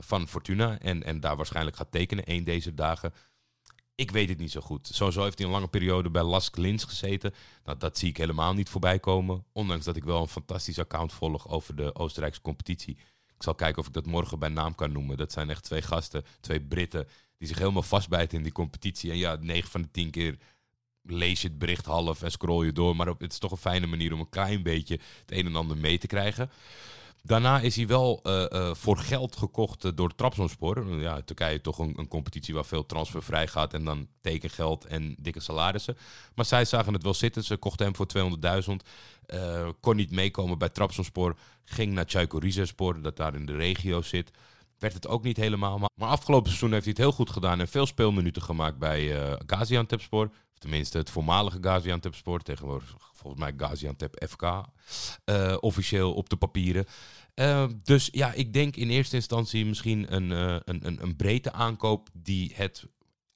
van 0.00 0.28
Fortuna. 0.28 0.78
En, 0.78 1.02
en 1.02 1.20
daar 1.20 1.36
waarschijnlijk 1.36 1.76
gaat 1.76 1.92
tekenen 1.92 2.24
één 2.24 2.44
deze 2.44 2.74
dagen. 2.74 3.12
Ik 3.94 4.10
weet 4.10 4.28
het 4.28 4.38
niet 4.38 4.50
zo 4.50 4.60
goed. 4.60 4.88
Sowieso 4.92 5.22
heeft 5.22 5.38
hij 5.38 5.46
een 5.46 5.52
lange 5.52 5.68
periode 5.68 6.10
bij 6.10 6.22
Lask 6.22 6.56
Lins 6.56 6.84
gezeten. 6.84 7.34
Nou, 7.64 7.78
dat 7.78 7.98
zie 7.98 8.08
ik 8.08 8.16
helemaal 8.16 8.54
niet 8.54 8.68
voorbij 8.68 8.98
komen. 8.98 9.44
Ondanks 9.52 9.84
dat 9.84 9.96
ik 9.96 10.04
wel 10.04 10.20
een 10.20 10.28
fantastisch 10.28 10.78
account 10.78 11.12
volg 11.12 11.48
over 11.48 11.76
de 11.76 11.94
Oostenrijkse 11.94 12.40
competitie. 12.40 12.98
Ik 13.36 13.42
zal 13.42 13.54
kijken 13.54 13.80
of 13.80 13.86
ik 13.86 13.92
dat 13.92 14.06
morgen 14.06 14.38
bij 14.38 14.48
naam 14.48 14.74
kan 14.74 14.92
noemen. 14.92 15.16
Dat 15.16 15.32
zijn 15.32 15.50
echt 15.50 15.64
twee 15.64 15.82
gasten, 15.82 16.24
twee 16.40 16.60
Britten, 16.60 17.08
die 17.38 17.48
zich 17.48 17.58
helemaal 17.58 17.82
vastbijten 17.82 18.36
in 18.36 18.42
die 18.42 18.52
competitie. 18.52 19.10
En 19.10 19.16
ja, 19.16 19.36
9 19.40 19.70
van 19.70 19.82
de 19.82 19.90
10 19.90 20.10
keer 20.10 20.38
lees 21.02 21.42
je 21.42 21.48
het 21.48 21.58
bericht 21.58 21.86
half 21.86 22.22
en 22.22 22.30
scroll 22.30 22.64
je 22.64 22.72
door. 22.72 22.96
Maar 22.96 23.06
het 23.06 23.32
is 23.32 23.38
toch 23.38 23.50
een 23.50 23.56
fijne 23.56 23.86
manier 23.86 24.12
om 24.12 24.20
een 24.20 24.28
klein 24.28 24.62
beetje 24.62 25.00
het 25.20 25.32
een 25.32 25.46
en 25.46 25.56
ander 25.56 25.76
mee 25.76 25.98
te 25.98 26.06
krijgen. 26.06 26.50
Daarna 27.22 27.60
is 27.60 27.76
hij 27.76 27.86
wel 27.86 28.20
eh, 28.22 28.52
eh, 28.52 28.74
voor 28.74 28.98
geld 28.98 29.36
gekocht 29.36 29.84
eh, 29.84 29.90
door 29.94 30.14
Trabzonspor. 30.14 31.00
Ja, 31.00 31.20
Turkije 31.22 31.60
toch 31.60 31.78
een, 31.78 31.92
een 31.96 32.08
competitie 32.08 32.54
waar 32.54 32.64
veel 32.64 32.86
transfervrij 32.86 33.46
gaat 33.46 33.74
en 33.74 33.84
dan 33.84 34.08
tekengeld 34.20 34.84
en 34.84 35.14
dikke 35.18 35.40
salarissen. 35.40 35.96
Maar 36.34 36.44
zij 36.44 36.64
zagen 36.64 36.92
het 36.92 37.02
wel 37.02 37.14
zitten. 37.14 37.44
Ze 37.44 37.56
kochten 37.56 37.86
hem 37.86 37.96
voor 37.96 38.06
200.000. 38.06 38.86
Eh, 39.26 39.68
kon 39.80 39.96
niet 39.96 40.10
meekomen 40.10 40.58
bij 40.58 40.68
Trabzonspor. 40.68 41.36
Ging 41.64 41.92
naar 41.92 42.06
Çaykur 42.06 42.40
Rizespor, 42.40 43.02
dat 43.02 43.16
daar 43.16 43.34
in 43.34 43.46
de 43.46 43.56
regio 43.56 44.02
zit. 44.02 44.30
Werd 44.78 44.94
het 44.94 45.06
ook 45.06 45.22
niet 45.22 45.36
helemaal. 45.36 45.78
Maar, 45.78 46.08
afgelopen 46.08 46.48
seizoen 46.48 46.72
heeft 46.72 46.84
hij 46.84 46.92
het 46.92 47.02
heel 47.02 47.12
goed 47.12 47.30
gedaan 47.30 47.60
en 47.60 47.68
veel 47.68 47.86
speelminuten 47.86 48.42
gemaakt 48.42 48.78
bij 48.78 49.36
Gaziantepspor. 49.46 50.30
Tenminste 50.60 50.98
het 50.98 51.10
voormalige 51.10 51.58
Gaziantepspor. 51.60 52.40
Tegenwoordig 52.40 52.96
volgens 53.12 53.42
mij 53.42 53.52
Gaziantep 53.56 54.24
FK. 54.28 54.42
eh, 55.24 55.56
officieel 55.60 56.14
op 56.14 56.28
de 56.28 56.36
papieren. 56.36 56.86
Eh, 57.34 57.66
dus 57.82 58.08
ja, 58.12 58.32
ik 58.32 58.52
denk 58.52 58.76
in 58.76 58.90
eerste 58.90 59.16
instantie 59.16 59.66
misschien 59.66 60.14
een, 60.14 60.32
eh, 60.32 60.56
een, 60.64 60.86
een, 60.86 61.02
een 61.02 61.16
breedte 61.16 61.52
aankoop 61.52 62.08
die 62.12 62.52
het 62.54 62.86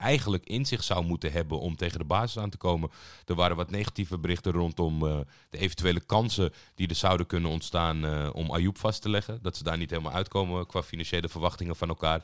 eigenlijk 0.04 0.44
in 0.46 0.66
zich 0.66 0.82
zou 0.82 1.04
moeten 1.04 1.32
hebben 1.32 1.60
om 1.60 1.76
tegen 1.76 1.98
de 1.98 2.04
basis 2.04 2.42
aan 2.42 2.50
te 2.50 2.56
komen. 2.56 2.90
Er 3.26 3.34
waren 3.34 3.56
wat 3.56 3.70
negatieve 3.70 4.18
berichten 4.18 4.52
rondom 4.52 5.06
eh, 5.06 5.18
de 5.50 5.58
eventuele 5.58 6.00
kansen 6.00 6.52
die 6.74 6.88
er 6.88 6.94
zouden 6.94 7.26
kunnen 7.26 7.50
ontstaan 7.50 8.04
eh, 8.04 8.30
om 8.32 8.50
Ayoub 8.50 8.78
vast 8.78 9.02
te 9.02 9.08
leggen. 9.08 9.38
Dat 9.42 9.56
ze 9.56 9.62
daar 9.62 9.78
niet 9.78 9.90
helemaal 9.90 10.12
uitkomen 10.12 10.66
qua 10.66 10.82
financiële 10.82 11.28
verwachtingen 11.28 11.76
van 11.76 11.88
elkaar. 11.88 12.22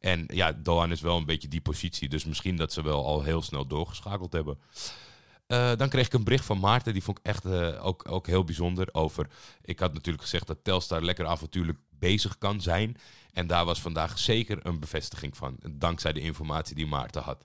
En 0.00 0.24
ja, 0.28 0.52
Doan 0.52 0.90
is 0.90 1.00
wel 1.00 1.16
een 1.16 1.24
beetje 1.24 1.48
die 1.48 1.60
positie, 1.60 2.08
dus 2.08 2.24
misschien 2.24 2.56
dat 2.56 2.72
ze 2.72 2.82
wel 2.82 3.06
al 3.06 3.22
heel 3.22 3.42
snel 3.42 3.66
doorgeschakeld 3.66 4.32
hebben. 4.32 4.58
Eh, 5.52 5.72
dan 5.76 5.88
kreeg 5.88 6.06
ik 6.06 6.12
een 6.12 6.24
bericht 6.24 6.44
van 6.44 6.58
Maarten, 6.58 6.92
die 6.92 7.02
vond 7.02 7.18
ik 7.18 7.24
echt 7.24 7.44
eh, 7.44 7.86
ook, 7.86 8.10
ook 8.10 8.26
heel 8.26 8.44
bijzonder 8.44 8.88
over. 8.92 9.26
Ik 9.62 9.78
had 9.78 9.92
natuurlijk 9.92 10.22
gezegd 10.22 10.46
dat 10.46 10.64
Telstar 10.64 11.02
lekker 11.02 11.26
avontuurlijk 11.26 11.78
bezig 11.90 12.38
kan 12.38 12.60
zijn. 12.60 12.96
En 13.32 13.46
daar 13.46 13.64
was 13.64 13.80
vandaag 13.80 14.18
zeker 14.18 14.66
een 14.66 14.80
bevestiging 14.80 15.36
van, 15.36 15.56
dankzij 15.70 16.12
de 16.12 16.20
informatie 16.20 16.74
die 16.74 16.86
Maarten 16.86 17.22
had. 17.22 17.44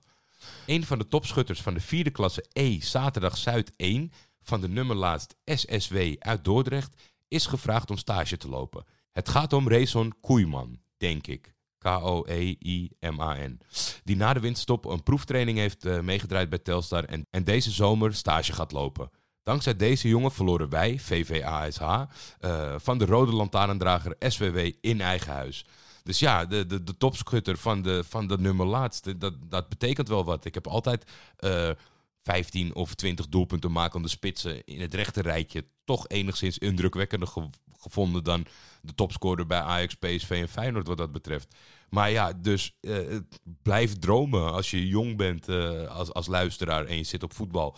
Een 0.66 0.84
van 0.84 0.98
de 0.98 1.08
topschutters 1.08 1.62
van 1.62 1.74
de 1.74 1.80
vierde 1.80 2.10
klasse 2.10 2.44
E, 2.52 2.80
zaterdag 2.80 3.36
Zuid 3.36 3.72
1, 3.76 4.12
van 4.40 4.60
de 4.60 4.68
nummerlaatst 4.68 5.34
SSW 5.44 5.96
uit 6.18 6.44
Dordrecht, 6.44 7.02
is 7.28 7.46
gevraagd 7.46 7.90
om 7.90 7.96
stage 7.96 8.36
te 8.36 8.48
lopen. 8.48 8.84
Het 9.12 9.28
gaat 9.28 9.52
om 9.52 9.68
Rayson 9.68 10.14
Koeiman, 10.20 10.80
denk 10.96 11.26
ik. 11.26 11.54
K-O-E-I-M-A-N. 11.78 13.60
Die 14.04 14.16
na 14.16 14.32
de 14.32 14.40
winterstop 14.40 14.84
een 14.84 15.02
proeftraining 15.02 15.58
heeft 15.58 15.84
eh, 15.84 16.00
meegedraaid 16.00 16.48
bij 16.48 16.58
Telstar 16.58 17.04
en, 17.04 17.26
en 17.30 17.44
deze 17.44 17.70
zomer 17.70 18.14
stage 18.14 18.52
gaat 18.52 18.72
lopen. 18.72 19.10
Dankzij 19.42 19.76
deze 19.76 20.08
jongen 20.08 20.32
verloren 20.32 20.68
wij, 20.68 20.98
VVASH, 20.98 21.80
eh, 21.80 22.74
van 22.76 22.98
de 22.98 23.04
rode 23.04 23.32
lantaarndrager 23.32 24.14
SWW 24.18 24.70
in 24.80 25.00
eigen 25.00 25.32
huis. 25.32 25.64
Dus 26.02 26.18
ja, 26.18 26.44
de, 26.44 26.66
de, 26.66 26.82
de 26.82 26.96
topschutter 26.96 27.56
van 27.56 27.82
de, 27.82 28.04
van 28.08 28.26
de 28.26 28.38
nummer 28.38 28.66
laatste, 28.66 29.18
dat, 29.18 29.34
dat 29.48 29.68
betekent 29.68 30.08
wel 30.08 30.24
wat. 30.24 30.44
Ik 30.44 30.54
heb 30.54 30.66
altijd 30.66 31.10
eh 31.36 31.70
15 32.28 32.74
of 32.74 32.94
20 32.94 33.28
doelpunten 33.28 33.72
makende 33.72 34.08
spitsen 34.08 34.64
in 34.64 34.80
het 34.80 34.94
rechte 34.94 35.22
rijtje 35.22 35.64
toch 35.84 36.08
enigszins 36.08 36.58
indrukwekkender 36.58 37.28
ge- 37.28 37.50
gevonden 37.78 38.24
dan 38.24 38.46
de 38.82 38.94
topscorer 38.94 39.46
bij 39.46 39.60
Ajax, 39.60 39.94
PSV 39.94 40.30
en 40.30 40.48
Feyenoord 40.48 40.86
wat 40.86 40.96
dat 40.98 41.12
betreft. 41.12 41.54
Maar 41.88 42.10
ja, 42.10 42.32
dus 42.32 42.76
eh, 42.80 43.16
blijf 43.62 43.98
dromen 43.98 44.52
als 44.52 44.70
je 44.70 44.88
jong 44.88 45.16
bent 45.16 45.48
eh, 45.48 45.86
als, 45.86 46.12
als 46.12 46.26
luisteraar 46.26 46.84
en 46.84 46.96
je 46.96 47.04
zit 47.04 47.22
op 47.22 47.34
voetbal. 47.34 47.76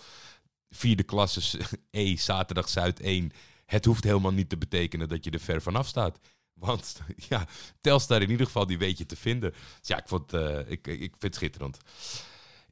Vierde 0.70 1.02
klasse 1.02 1.60
E, 1.90 2.16
zaterdag 2.16 2.68
Zuid 2.68 3.00
1. 3.00 3.32
Het 3.66 3.84
hoeft 3.84 4.04
helemaal 4.04 4.32
niet 4.32 4.48
te 4.48 4.58
betekenen 4.58 5.08
dat 5.08 5.24
je 5.24 5.30
er 5.30 5.40
ver 5.40 5.62
vanaf 5.62 5.86
staat. 5.86 6.18
Want 6.52 7.00
ja, 7.28 7.46
Telstar 7.80 8.22
in 8.22 8.30
ieder 8.30 8.46
geval, 8.46 8.66
die 8.66 8.78
weet 8.78 8.98
je 8.98 9.06
te 9.06 9.16
vinden. 9.16 9.50
Dus 9.50 9.88
ja, 9.88 10.04
ik, 10.04 10.32
eh, 10.32 10.58
ik, 10.58 10.86
ik 10.86 10.98
vind 11.10 11.22
het 11.22 11.34
schitterend. 11.34 11.78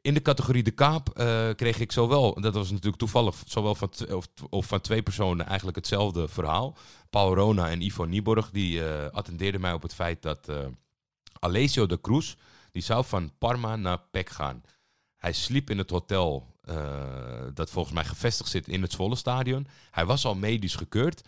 In 0.02 0.14
de 0.14 0.22
categorie 0.22 0.62
de 0.62 0.70
kaap 0.70 1.08
eh, 1.08 1.48
kreeg 1.56 1.80
ik 1.80 1.92
zowel, 1.92 2.40
dat 2.40 2.54
was 2.54 2.70
natuurlijk 2.70 2.96
toevallig, 2.96 3.34
zowel 3.46 3.74
van, 3.74 3.90
of, 4.12 4.28
of 4.50 4.66
van 4.66 4.80
twee 4.80 5.02
personen 5.02 5.46
eigenlijk 5.46 5.76
hetzelfde 5.76 6.28
verhaal. 6.28 6.76
Paul 7.10 7.34
Rona 7.34 7.70
en 7.70 7.82
Ivo 7.82 8.04
Nieborg, 8.04 8.50
die 8.50 8.84
eh, 8.84 9.10
attendeerden 9.12 9.60
mij 9.60 9.72
op 9.72 9.82
het 9.82 9.94
feit 9.94 10.22
dat 10.22 10.48
eh, 10.48 10.66
Alessio 11.38 11.86
de 11.86 12.00
Cruz, 12.00 12.34
die 12.72 12.82
zou 12.82 13.04
van 13.04 13.32
Parma 13.38 13.76
naar 13.76 13.98
PEC 14.10 14.28
gaan. 14.28 14.62
Hij 15.16 15.32
sliep 15.32 15.70
in 15.70 15.78
het 15.78 15.90
hotel 15.90 16.56
dat 17.54 17.70
volgens 17.70 17.94
mij 17.94 18.04
gevestigd 18.04 18.50
zit 18.50 18.68
in 18.68 18.82
het 18.82 18.92
Zwolle 18.92 19.16
stadion. 19.16 19.66
Hij 19.90 20.06
was 20.06 20.24
al 20.24 20.34
medisch 20.34 20.74
gekeurd. 20.74 21.22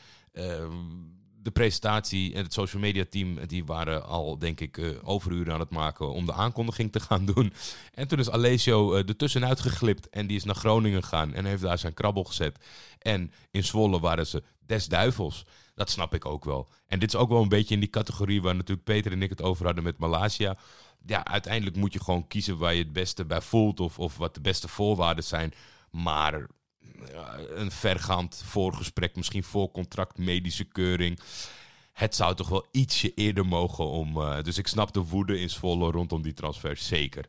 De 1.43 1.51
presentatie 1.51 2.35
en 2.35 2.43
het 2.43 2.53
social 2.53 2.83
media 2.83 3.05
team 3.11 3.47
die 3.47 3.65
waren 3.65 4.07
al, 4.07 4.39
denk 4.39 4.61
ik, 4.61 4.79
eh, 4.79 4.89
overuren 5.03 5.53
aan 5.53 5.61
het 5.61 5.71
maken 5.71 6.13
om 6.13 6.27
de 6.27 6.33
aankondiging 6.33 6.93
te 6.93 7.01
gaan 7.01 7.25
doen. 7.25 7.53
En 7.95 8.09
toen 8.09 8.19
is 8.19 8.31
Alessio 8.31 8.93
eh, 8.95 9.09
er 9.09 9.17
tussenuit 9.17 9.61
geglipt 9.61 10.09
en 10.09 10.27
die 10.27 10.37
is 10.37 10.45
naar 10.45 10.55
Groningen 10.55 11.03
gegaan 11.03 11.35
en 11.35 11.45
heeft 11.45 11.63
daar 11.63 11.79
zijn 11.79 11.95
krabbel 11.95 12.25
gezet. 12.25 12.59
En 12.99 13.33
in 13.51 13.65
Zwolle 13.65 14.01
waren 14.01 14.27
ze 14.27 14.43
des 14.67 14.87
duivels. 14.87 15.45
Dat 15.75 15.91
snap 15.91 16.15
ik 16.15 16.25
ook 16.25 16.45
wel. 16.45 16.69
En 16.87 16.99
dit 16.99 17.15
is 17.15 17.21
ook 17.21 17.29
wel 17.29 17.43
een 17.43 17.49
beetje 17.49 17.75
in 17.75 17.81
die 17.81 17.91
categorie 17.91 18.43
waar 18.43 18.55
natuurlijk 18.55 18.85
Peter 18.85 19.13
en 19.13 19.23
ik 19.23 19.31
het 19.31 19.43
over 19.43 19.65
hadden 19.65 19.85
met 19.85 19.99
Malaysia. 19.99 20.57
Ja, 21.07 21.25
uiteindelijk 21.25 21.77
moet 21.77 21.93
je 21.93 22.03
gewoon 22.03 22.27
kiezen 22.27 22.59
waar 22.59 22.75
je 22.75 22.83
het 22.83 22.93
beste 22.93 23.25
bij 23.25 23.41
voelt 23.41 23.81
of, 23.81 23.99
of 23.99 24.17
wat 24.17 24.35
de 24.35 24.41
beste 24.41 24.69
voorwaarden 24.69 25.25
zijn. 25.25 25.53
Maar 25.91 26.47
een 27.55 27.71
vergaand 27.71 28.43
voorgesprek, 28.47 29.17
misschien 29.17 29.45
voor 29.45 29.71
contract, 29.71 30.19
medische 30.19 30.65
keuring. 30.65 31.21
Het 31.93 32.15
zou 32.15 32.35
toch 32.35 32.49
wel 32.49 32.67
ietsje 32.71 33.15
eerder 33.15 33.47
mogen 33.47 33.85
om. 33.85 34.21
eh, 34.21 34.43
dus 34.43 34.59
ik 34.59 34.67
snap 34.67 34.93
de 34.93 35.01
woede 35.01 35.41
in 35.41 35.51
Zwolle 35.51 35.91
rondom 35.91 36.23
die 36.23 36.33
transfer, 36.33 36.77
zeker. 36.77 37.25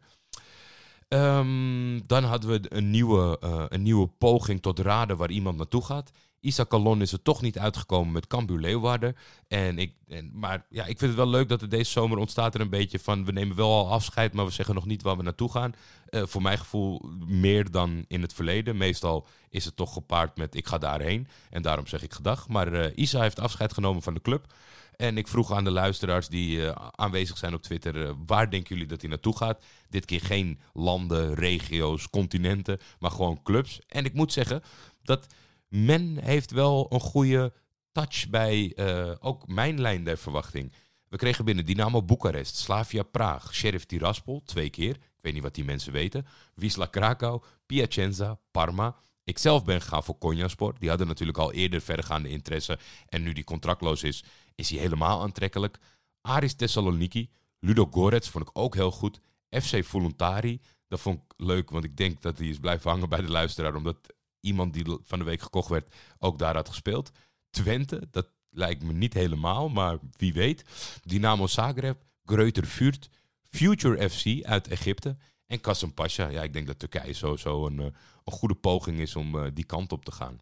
Ehm, 1.07 1.99
dan 2.05 2.23
hadden 2.23 2.49
we 2.49 2.75
een 2.75 2.89
nieuwe, 2.89 3.39
eh, 3.39 3.65
een 3.69 3.81
nieuwe 3.81 4.07
poging 4.07 4.61
tot 4.61 4.79
raden 4.79 5.17
waar 5.17 5.31
iemand 5.31 5.57
naartoe 5.57 5.83
gaat. 5.85 6.11
Isa 6.41 6.65
Calon 6.65 7.01
is 7.01 7.11
er 7.11 7.21
toch 7.21 7.41
niet 7.41 7.59
uitgekomen 7.59 8.13
met 8.13 8.27
Cambuur 8.27 8.59
Leeuwarden. 8.59 9.15
En 9.47 9.77
ik, 9.77 9.93
en, 10.07 10.31
maar 10.33 10.65
ja, 10.69 10.81
ik 10.81 10.97
vind 10.97 11.11
het 11.11 11.19
wel 11.19 11.29
leuk 11.29 11.49
dat 11.49 11.61
er 11.61 11.69
deze 11.69 11.91
zomer 11.91 12.17
ontstaat 12.17 12.55
er 12.55 12.61
een 12.61 12.69
beetje 12.69 12.99
van... 12.99 13.25
we 13.25 13.31
nemen 13.31 13.55
wel 13.55 13.71
al 13.71 13.91
afscheid, 13.91 14.33
maar 14.33 14.45
we 14.45 14.51
zeggen 14.51 14.75
nog 14.75 14.85
niet 14.85 15.01
waar 15.01 15.17
we 15.17 15.23
naartoe 15.23 15.51
gaan. 15.51 15.73
Uh, 16.09 16.23
voor 16.25 16.41
mijn 16.41 16.57
gevoel 16.57 17.01
meer 17.25 17.71
dan 17.71 18.05
in 18.07 18.21
het 18.21 18.33
verleden. 18.33 18.77
Meestal 18.77 19.27
is 19.49 19.65
het 19.65 19.75
toch 19.75 19.93
gepaard 19.93 20.37
met 20.37 20.55
ik 20.55 20.67
ga 20.67 20.77
daarheen. 20.77 21.27
En 21.49 21.61
daarom 21.61 21.87
zeg 21.87 22.03
ik 22.03 22.13
gedag. 22.13 22.47
Maar 22.47 22.73
uh, 22.73 22.85
Isa 22.95 23.21
heeft 23.21 23.39
afscheid 23.39 23.73
genomen 23.73 24.01
van 24.01 24.13
de 24.13 24.21
club. 24.21 24.53
En 24.95 25.17
ik 25.17 25.27
vroeg 25.27 25.51
aan 25.51 25.63
de 25.63 25.71
luisteraars 25.71 26.27
die 26.27 26.57
uh, 26.57 26.71
aanwezig 26.91 27.37
zijn 27.37 27.53
op 27.53 27.61
Twitter... 27.61 28.15
waar 28.25 28.49
denken 28.49 28.69
jullie 28.69 28.89
dat 28.89 29.01
hij 29.01 29.09
naartoe 29.09 29.37
gaat? 29.37 29.63
Dit 29.89 30.05
keer 30.05 30.21
geen 30.21 30.59
landen, 30.73 31.33
regio's, 31.33 32.09
continenten, 32.09 32.79
maar 32.99 33.11
gewoon 33.11 33.43
clubs. 33.43 33.79
En 33.87 34.05
ik 34.05 34.13
moet 34.13 34.33
zeggen 34.33 34.63
dat 35.03 35.27
men 35.71 36.17
heeft 36.17 36.51
wel 36.51 36.85
een 36.89 36.99
goede 36.99 37.53
touch 37.91 38.29
bij 38.29 38.73
uh, 38.75 39.11
ook 39.19 39.47
mijn 39.47 39.81
lijn 39.81 40.03
der 40.03 40.17
verwachting. 40.17 40.73
We 41.07 41.17
kregen 41.17 41.45
binnen 41.45 41.65
Dynamo 41.65 42.03
Boekarest, 42.03 42.55
Slavia 42.55 43.03
Praag, 43.03 43.53
Sheriff 43.53 43.85
Tiraspol, 43.85 44.41
twee 44.45 44.69
keer. 44.69 44.95
Ik 44.95 45.21
weet 45.21 45.33
niet 45.33 45.41
wat 45.41 45.55
die 45.55 45.63
mensen 45.63 45.91
weten. 45.91 46.25
Wisla 46.55 46.85
Krakau, 46.85 47.41
Piacenza, 47.65 48.39
Parma. 48.51 48.95
Ik 49.23 49.37
zelf 49.37 49.63
ben 49.63 49.81
gegaan 49.81 50.03
voor 50.03 50.17
Konyaspor. 50.17 50.75
Die 50.79 50.89
hadden 50.89 51.07
natuurlijk 51.07 51.37
al 51.37 51.51
eerder 51.51 51.81
verdergaande 51.81 52.29
interesse. 52.29 52.79
En 53.05 53.23
nu 53.23 53.33
die 53.33 53.43
contractloos 53.43 54.03
is, 54.03 54.23
is 54.55 54.69
hij 54.69 54.79
helemaal 54.79 55.21
aantrekkelijk. 55.21 55.77
Aris 56.21 56.53
Thessaloniki, 56.53 57.29
Ludo 57.59 57.87
Gorets 57.91 58.29
vond 58.29 58.47
ik 58.47 58.57
ook 58.57 58.75
heel 58.75 58.91
goed. 58.91 59.19
FC 59.49 59.85
Voluntari, 59.85 60.61
dat 60.87 60.99
vond 60.99 61.17
ik 61.17 61.33
leuk, 61.37 61.69
want 61.69 61.83
ik 61.83 61.97
denk 61.97 62.21
dat 62.21 62.37
hij 62.37 62.47
is 62.47 62.59
blijven 62.59 62.89
hangen 62.89 63.09
bij 63.09 63.21
de 63.21 63.29
luisteraar. 63.29 63.75
Omdat 63.75 64.13
iemand 64.41 64.73
die 64.73 64.97
van 65.03 65.19
de 65.19 65.25
week 65.25 65.41
gekocht 65.41 65.69
werd 65.69 65.95
ook 66.17 66.39
daar 66.39 66.55
had 66.55 66.69
gespeeld. 66.69 67.11
Twente, 67.49 68.07
dat 68.11 68.27
lijkt 68.49 68.83
me 68.83 68.93
niet 68.93 69.13
helemaal, 69.13 69.69
maar 69.69 69.97
wie 70.17 70.33
weet. 70.33 70.63
Dynamo 71.03 71.47
Zagreb, 71.47 72.01
Greuter 72.25 72.65
Vuurt, 72.65 73.09
Future 73.43 74.09
FC 74.09 74.43
uit 74.43 74.67
Egypte 74.67 75.17
en 75.47 75.61
Kasım 75.61 75.93
Pasha. 75.93 76.29
Ja, 76.29 76.43
ik 76.43 76.53
denk 76.53 76.67
dat 76.67 76.79
Turkije 76.79 77.13
sowieso 77.13 77.65
een, 77.65 77.79
eh, 77.79 77.85
een 78.23 78.33
goede 78.33 78.55
poging 78.55 78.99
is 78.99 79.15
om 79.15 79.35
uh, 79.35 79.47
die 79.53 79.65
kant 79.65 79.91
op 79.91 80.05
te 80.05 80.11
gaan. 80.11 80.39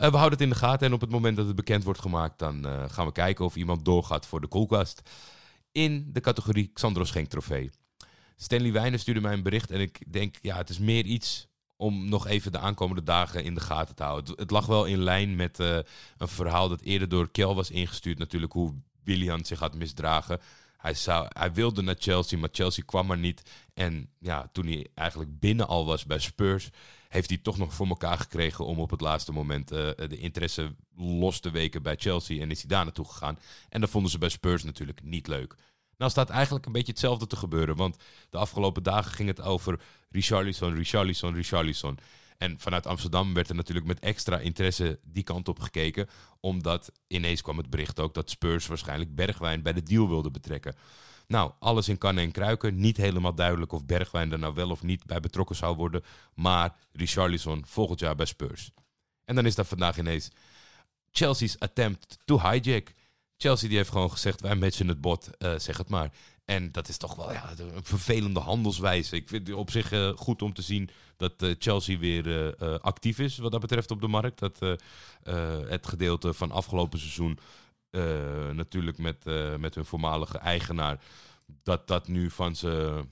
Uh, 0.00 0.10
we 0.10 0.16
houden 0.16 0.30
het 0.30 0.40
in 0.40 0.48
de 0.48 0.54
gaten 0.54 0.86
en 0.86 0.92
op 0.92 1.00
het 1.00 1.10
moment 1.10 1.36
dat 1.36 1.46
het 1.46 1.56
bekend 1.56 1.84
wordt 1.84 2.00
gemaakt, 2.00 2.38
dan 2.38 2.66
gaan 2.90 3.06
we 3.06 3.12
kijken 3.12 3.44
of 3.44 3.56
iemand 3.56 3.84
doorgaat 3.84 4.26
voor 4.26 4.40
de 4.40 4.46
koelkast. 4.46 5.02
In 5.72 6.10
de 6.12 6.20
categorie 6.20 6.70
Xandro 6.72 7.04
Schenk 7.04 7.28
trofee. 7.28 7.70
Stanley 8.36 8.72
Wijnen 8.72 8.98
stuurde 8.98 9.20
mij 9.20 9.32
een 9.32 9.42
bericht 9.42 9.70
en 9.70 9.80
ik 9.80 10.12
denk, 10.12 10.36
ja, 10.40 10.56
het 10.56 10.68
is 10.68 10.78
meer 10.78 11.04
iets 11.04 11.48
om 11.84 12.08
nog 12.08 12.26
even 12.26 12.52
de 12.52 12.58
aankomende 12.58 13.02
dagen 13.02 13.44
in 13.44 13.54
de 13.54 13.60
gaten 13.60 13.94
te 13.94 14.02
houden. 14.02 14.34
Het, 14.36 14.50
lag 14.50 14.66
wel 14.66 14.84
in 14.84 14.98
lijn 14.98 15.36
met 15.36 15.60
uh, 15.60 15.78
een 16.16 16.28
verhaal 16.28 16.68
dat 16.68 16.80
eerder 16.80 17.08
door 17.08 17.30
Kel 17.30 17.54
was 17.54 17.70
ingestuurd. 17.70 18.18
Natuurlijk 18.18 18.52
hoe 18.52 18.74
Willian 19.02 19.44
zich 19.44 19.58
had 19.58 19.74
misdragen. 19.74 20.40
Hij, 20.76 20.94
zou, 20.94 21.26
hij 21.28 21.52
wilde 21.52 21.82
naar 21.82 21.96
Chelsea, 21.98 22.38
maar 22.38 22.48
Chelsea 22.52 22.84
kwam 22.86 23.10
er 23.10 23.18
niet. 23.18 23.42
En 23.74 24.10
ja, 24.18 24.48
toen 24.52 24.66
hij 24.66 24.86
eigenlijk 24.94 25.38
binnen 25.40 25.66
al 25.66 25.86
was 25.86 26.04
bij 26.04 26.18
Spurs, 26.18 26.70
heeft 27.08 27.28
hij 27.28 27.38
toch 27.38 27.58
nog 27.58 27.74
voor 27.74 27.86
elkaar 27.86 28.18
gekregen 28.18 28.66
om 28.66 28.78
op 28.78 28.90
het 28.90 29.00
laatste 29.00 29.32
moment 29.32 29.72
uh, 29.72 29.78
de 29.96 30.16
interesse 30.16 30.74
los 30.96 31.40
te 31.40 31.50
weken 31.50 31.82
bij 31.82 31.96
Chelsea. 31.96 32.40
En 32.40 32.50
is 32.50 32.58
hij 32.58 32.68
daar 32.68 32.84
naartoe 32.84 33.08
gegaan. 33.08 33.38
En 33.68 33.80
dat 33.80 33.90
vonden 33.90 34.10
ze 34.10 34.18
bij 34.18 34.28
Spurs 34.28 34.62
natuurlijk 34.62 35.02
niet 35.02 35.26
leuk. 35.26 35.56
Nou 36.04 36.16
staat 36.16 36.30
eigenlijk 36.30 36.66
een 36.66 36.72
beetje 36.72 36.92
hetzelfde 36.92 37.26
te 37.26 37.36
gebeuren. 37.36 37.76
Want 37.76 37.96
de 38.30 38.38
afgelopen 38.38 38.82
dagen 38.82 39.12
ging 39.12 39.28
het 39.28 39.40
over 39.40 39.80
Richarlison, 40.10 40.74
Richarlison, 40.74 41.34
Richarlison. 41.34 41.98
En 42.38 42.58
vanuit 42.58 42.86
Amsterdam 42.86 43.34
werd 43.34 43.48
er 43.48 43.54
natuurlijk 43.54 43.86
met 43.86 44.00
extra 44.00 44.38
interesse 44.38 44.98
die 45.02 45.22
kant 45.22 45.48
op 45.48 45.60
gekeken. 45.60 46.08
Omdat 46.40 46.92
ineens 47.06 47.42
kwam 47.42 47.58
het 47.58 47.70
bericht 47.70 48.00
ook 48.00 48.14
dat 48.14 48.30
Spurs 48.30 48.66
waarschijnlijk 48.66 49.14
Bergwijn 49.14 49.62
bij 49.62 49.72
de 49.72 49.82
deal 49.82 50.08
wilde 50.08 50.30
betrekken. 50.30 50.74
Nou, 51.26 51.52
alles 51.58 51.88
in 51.88 51.98
kannen 51.98 52.24
en 52.24 52.30
kruiken. 52.30 52.76
Niet 52.76 52.96
helemaal 52.96 53.34
duidelijk 53.34 53.72
of 53.72 53.84
Bergwijn 53.84 54.32
er 54.32 54.38
nou 54.38 54.54
wel 54.54 54.70
of 54.70 54.82
niet 54.82 55.06
bij 55.06 55.20
betrokken 55.20 55.56
zou 55.56 55.76
worden. 55.76 56.04
Maar 56.34 56.76
Richarlison 56.92 57.64
volgend 57.66 58.00
jaar 58.00 58.14
bij 58.16 58.26
Spurs. 58.26 58.70
En 59.24 59.34
dan 59.34 59.46
is 59.46 59.54
dat 59.54 59.66
vandaag 59.66 59.98
ineens 59.98 60.30
Chelsea's 61.10 61.56
attempt 61.58 62.18
to 62.24 62.40
hijack. 62.40 62.92
Chelsea 63.36 63.68
die 63.68 63.76
heeft 63.76 63.90
gewoon 63.90 64.10
gezegd, 64.10 64.40
wij 64.40 64.56
matchen 64.56 64.88
het 64.88 65.00
bot, 65.00 65.30
uh, 65.38 65.58
zeg 65.58 65.78
het 65.78 65.88
maar. 65.88 66.12
En 66.44 66.72
dat 66.72 66.88
is 66.88 66.96
toch 66.96 67.14
wel 67.14 67.32
ja, 67.32 67.50
een 67.56 67.84
vervelende 67.84 68.40
handelswijze. 68.40 69.16
Ik 69.16 69.28
vind 69.28 69.46
het 69.46 69.56
op 69.56 69.70
zich 69.70 69.92
uh, 69.92 70.16
goed 70.16 70.42
om 70.42 70.52
te 70.52 70.62
zien 70.62 70.90
dat 71.16 71.42
uh, 71.42 71.54
Chelsea 71.58 71.98
weer 71.98 72.56
actief 72.80 73.18
is 73.18 73.38
wat 73.38 73.52
dat 73.52 73.60
betreft 73.60 73.90
op 73.90 74.00
de 74.00 74.08
markt. 74.08 74.38
Dat 74.38 74.78
het 75.68 75.86
gedeelte 75.86 76.34
van 76.34 76.50
afgelopen 76.50 76.98
seizoen 76.98 77.38
natuurlijk 78.52 78.98
met, 78.98 79.24
met 79.58 79.74
hun 79.74 79.84
voormalige 79.84 80.38
eigenaar, 80.38 81.00
dat 81.62 81.88
dat 81.88 82.08
nu 82.08 82.30
van 82.30 82.56
ze, 82.56 83.02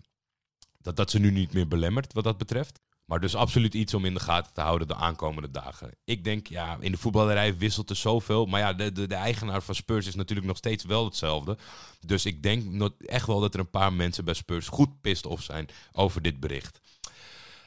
dat, 0.79 0.97
dat 0.97 1.11
ze 1.11 1.19
nu 1.19 1.31
niet 1.31 1.53
meer 1.53 1.69
belemmert 1.69 2.13
wat 2.13 2.25
dat 2.25 2.39
betreft. 2.39 2.81
Maar 3.13 3.21
dus 3.21 3.35
absoluut 3.35 3.75
iets 3.75 3.95
om 3.95 4.05
in 4.05 4.15
de 4.15 4.21
gaten 4.21 4.53
te 4.53 4.61
houden 4.61 4.89
de 4.89 4.95
aankomende 4.95 5.51
dagen. 5.51 5.91
Ik 6.05 6.25
denk, 6.25 6.47
ja, 6.47 6.77
in 6.81 6.93
de 6.93 6.99
voetballerij 6.99 7.57
wisselt 7.57 7.91
er 7.91 7.97
zoveel. 7.97 8.47
Maar 8.47 8.61
ja, 8.61 8.73
de, 8.73 8.93
de, 8.93 9.07
de 9.07 9.15
eigenaar 9.15 9.63
van 9.63 9.75
Spurs 9.75 10.07
is 10.07 10.15
natuurlijk 10.15 10.49
nog 10.49 10.57
steeds 10.57 10.85
wel 10.85 11.05
hetzelfde. 11.05 11.59
Dus 12.07 12.27
ik 12.27 12.43
denk 12.43 12.91
echt 12.99 13.27
wel 13.27 13.41
dat 13.41 13.55
er 13.55 13.61
een 13.61 13.71
paar 13.71 13.93
mensen 13.93 14.25
bij 14.25 14.35
Spurs 14.35 14.69
goed 14.69 15.01
pist 15.01 15.27
of 15.27 15.43
zijn 15.43 15.69
over 15.93 16.23
dit 16.23 16.41
bericht. 16.41 16.81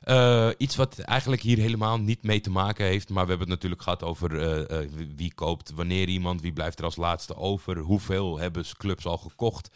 Uh, 0.05 0.49
iets 0.57 0.75
wat 0.75 0.99
eigenlijk 0.99 1.41
hier 1.41 1.57
helemaal 1.57 1.99
niet 1.99 2.23
mee 2.23 2.41
te 2.41 2.51
maken 2.51 2.85
heeft. 2.85 3.09
Maar 3.09 3.23
we 3.23 3.29
hebben 3.29 3.47
het 3.49 3.55
natuurlijk 3.55 3.81
gehad 3.81 4.03
over 4.03 4.31
uh, 4.31 4.81
uh, 4.81 4.89
wie 5.15 5.33
koopt 5.33 5.71
wanneer 5.71 6.07
iemand. 6.07 6.41
Wie 6.41 6.53
blijft 6.53 6.79
er 6.79 6.85
als 6.85 6.95
laatste 6.95 7.35
over. 7.35 7.77
Hoeveel 7.77 8.37
hebben 8.37 8.65
clubs 8.77 9.05
al 9.05 9.17
gekocht. 9.17 9.69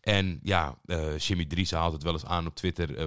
En 0.00 0.40
ja, 0.42 0.78
uh, 0.84 1.18
Jimmy 1.18 1.44
Dries 1.44 1.70
haalt 1.70 1.92
het 1.92 2.02
wel 2.02 2.12
eens 2.12 2.24
aan 2.24 2.46
op 2.46 2.54
Twitter. 2.54 2.98
Uh, 2.98 3.06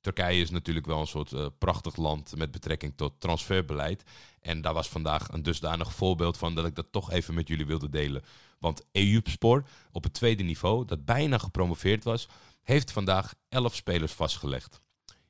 Turkije 0.00 0.40
is 0.40 0.50
natuurlijk 0.50 0.86
wel 0.86 1.00
een 1.00 1.06
soort 1.06 1.32
uh, 1.32 1.46
prachtig 1.58 1.96
land 1.96 2.36
met 2.36 2.50
betrekking 2.50 2.92
tot 2.96 3.20
transferbeleid. 3.20 4.02
En 4.40 4.60
daar 4.60 4.74
was 4.74 4.88
vandaag 4.88 5.28
een 5.28 5.42
dusdanig 5.42 5.92
voorbeeld 5.92 6.38
van 6.38 6.54
dat 6.54 6.66
ik 6.66 6.74
dat 6.74 6.86
toch 6.90 7.10
even 7.10 7.34
met 7.34 7.48
jullie 7.48 7.66
wilde 7.66 7.88
delen. 7.88 8.22
Want 8.58 8.84
Eyüpspor 8.92 9.64
op 9.92 10.04
het 10.04 10.12
tweede 10.12 10.42
niveau, 10.42 10.84
dat 10.84 11.04
bijna 11.04 11.38
gepromoveerd 11.38 12.04
was, 12.04 12.28
heeft 12.62 12.92
vandaag 12.92 13.34
elf 13.48 13.74
spelers 13.74 14.12
vastgelegd. 14.12 14.80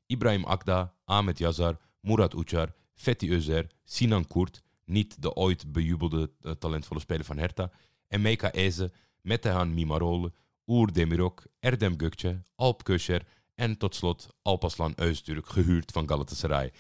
Ibrahim 0.07 0.45
Akda, 0.45 0.95
Ahmet 1.05 1.39
Yazar, 1.39 1.79
Murat 2.01 2.35
Uçar, 2.35 2.69
Fethi 2.95 3.31
Özer, 3.31 3.67
Sinan 3.85 4.27
Kurt, 4.27 4.63
niet 4.85 5.23
de 5.23 5.35
ooit 5.35 5.73
bejubelde 5.73 6.31
talentvolle 6.59 7.01
speler 7.01 7.25
van 7.25 7.39
Hertha, 7.39 7.71
Emeka 8.09 8.51
Eze, 8.51 8.93
Metehan 9.21 9.75
Mimarole, 9.75 10.33
Oer 10.73 10.93
Demirok, 10.93 11.43
Erdem 11.61 11.97
Gökçe, 11.97 12.43
Alp 12.57 12.83
Köscher 12.83 13.23
en 13.55 13.77
tot 13.77 13.95
slot 13.95 14.29
Alpaslan 14.43 14.95
Öztürk, 14.97 15.47
gehuurd 15.47 15.93
van 15.93 16.09
Galatasaray. 16.09 16.73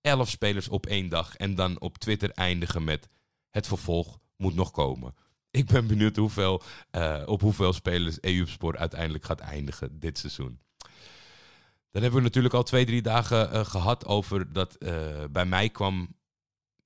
Elf 0.00 0.30
spelers 0.30 0.68
op 0.68 0.86
één 0.86 1.08
dag 1.08 1.36
en 1.36 1.54
dan 1.54 1.80
op 1.80 1.98
Twitter 1.98 2.30
eindigen 2.30 2.84
met 2.84 3.08
het 3.50 3.66
vervolg 3.66 4.18
moet 4.36 4.54
nog 4.54 4.70
komen. 4.70 5.14
Ik 5.50 5.66
ben 5.66 5.86
benieuwd 5.86 6.16
hoeveel, 6.16 6.62
uh, 6.92 7.22
op 7.26 7.40
hoeveel 7.40 7.72
spelers 7.72 8.18
EU-sport 8.20 8.76
uiteindelijk 8.76 9.24
gaat 9.24 9.40
eindigen 9.40 9.98
dit 9.98 10.18
seizoen. 10.18 10.60
Dan 11.90 12.02
hebben 12.02 12.20
we 12.20 12.26
natuurlijk 12.26 12.54
al 12.54 12.62
twee, 12.62 12.84
drie 12.86 13.02
dagen 13.02 13.52
uh, 13.52 13.64
gehad 13.64 14.06
over 14.06 14.52
dat 14.52 14.76
uh, 14.78 15.24
bij 15.30 15.46
mij 15.46 15.68
kwam 15.68 16.16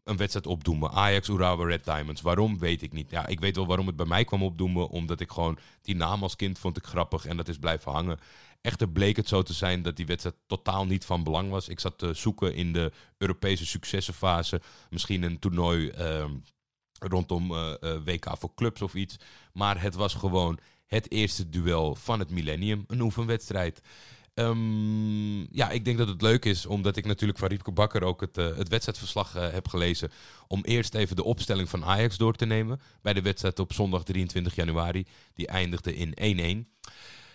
een 0.09 0.17
wedstrijd 0.17 0.47
opdoemen. 0.47 0.91
Ajax, 0.91 1.29
Urawa, 1.29 1.65
Red 1.65 1.85
Diamonds. 1.85 2.21
Waarom, 2.21 2.59
weet 2.59 2.83
ik 2.83 2.93
niet. 2.93 3.11
Ja, 3.11 3.27
ik 3.27 3.41
weet 3.41 3.57
wel 3.57 3.67
waarom 3.67 3.87
het 3.87 3.97
bij 3.97 4.07
mij 4.07 4.25
kwam 4.25 4.43
opdoemen. 4.43 4.89
Omdat 4.89 5.21
ik 5.21 5.31
gewoon 5.31 5.59
die 5.83 5.97
naam 5.97 6.23
als 6.23 6.37
kind 6.37 6.59
vond 6.59 6.77
ik 6.77 6.87
grappig 6.87 7.27
en 7.27 7.37
dat 7.37 7.49
is 7.49 7.59
blijven 7.59 7.93
hangen. 7.93 8.19
Echter 8.61 8.89
bleek 8.89 9.17
het 9.17 9.29
zo 9.29 9.43
te 9.43 9.53
zijn 9.53 9.83
dat 9.83 9.97
die 9.97 10.07
wedstrijd 10.07 10.37
totaal 10.47 10.87
niet 10.87 11.05
van 11.05 11.25
belang 11.25 11.51
was. 11.51 11.69
Ik 11.69 11.81
zat 11.81 11.99
te 11.99 12.15
zoeken 12.15 12.55
in 12.55 12.73
de 12.73 12.93
Europese 13.19 13.67
successenfase. 13.67 14.61
Misschien 14.91 15.23
een 15.23 15.39
toernooi 15.39 15.93
uh, 15.99 16.25
rondom 16.99 17.53
uh, 17.53 17.75
uh, 17.81 17.97
WK 18.05 18.27
voor 18.39 18.55
clubs 18.55 18.83
of 18.83 18.95
iets. 18.95 19.17
Maar 19.53 19.83
het 19.83 19.95
was 19.95 20.15
gewoon 20.15 20.59
het 20.87 21.11
eerste 21.11 21.49
duel 21.49 21.95
van 21.95 22.19
het 22.19 22.31
millennium. 22.31 22.85
Een 22.87 23.01
oefenwedstrijd. 23.01 23.81
Um, 24.39 25.55
ja, 25.55 25.71
ik 25.71 25.85
denk 25.85 25.99
dat 25.99 26.09
het 26.09 26.23
leuk 26.23 26.45
is, 26.45 26.67
omdat 26.67 26.97
ik 26.97 27.07
natuurlijk 27.07 27.39
van 27.39 27.49
Riepke 27.49 27.73
Bakker 27.73 28.03
ook 28.03 28.21
het, 28.21 28.39
uh, 28.39 28.57
het 28.57 28.69
wedstrijdverslag 28.69 29.37
uh, 29.37 29.51
heb 29.51 29.69
gelezen. 29.69 30.11
Om 30.47 30.65
eerst 30.65 30.95
even 30.95 31.17
de 31.17 31.25
opstelling 31.25 31.69
van 31.69 31.85
Ajax 31.85 32.17
door 32.17 32.35
te 32.35 32.45
nemen. 32.45 32.81
Bij 33.03 33.13
de 33.13 33.23
wedstrijd 33.23 33.59
op 33.59 33.73
zondag 33.73 34.05
23 34.05 34.55
januari. 34.55 35.07
Die 35.35 35.47
eindigde 35.47 35.97
in 35.97 36.67
1-1. 36.67 36.91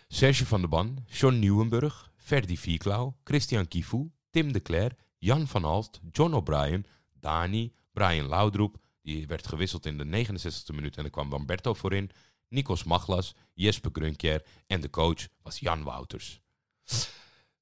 Serge 0.07 0.45
van 0.45 0.59
der 0.59 0.69
Ban, 0.69 1.05
John 1.07 1.39
Nieuwenburg, 1.39 2.11
Ferdi 2.17 2.57
Vierklauw, 2.57 3.15
Christian 3.23 3.67
Kifu, 3.67 4.11
Tim 4.29 4.51
de 4.51 4.61
Cler, 4.61 4.95
Jan 5.17 5.47
van 5.47 5.63
Halst, 5.63 5.99
John 6.11 6.33
O'Brien, 6.33 6.85
Dani, 7.19 7.73
Brian 7.93 8.27
Laudroep. 8.27 8.77
Die 9.01 9.27
werd 9.27 9.47
gewisseld 9.47 9.85
in 9.85 9.97
de 9.97 10.25
69e 10.25 10.75
minuut 10.75 10.97
en 10.97 11.03
er 11.03 11.09
kwam 11.09 11.29
Lamberto 11.29 11.73
voor 11.73 11.93
in. 11.93 12.11
Nikos 12.49 12.83
Maglas, 12.83 13.35
Jesper 13.53 13.91
Grunkjer 13.93 14.45
en 14.67 14.81
de 14.81 14.89
coach 14.89 15.27
was 15.41 15.59
Jan 15.59 15.83
Wouters. 15.83 16.42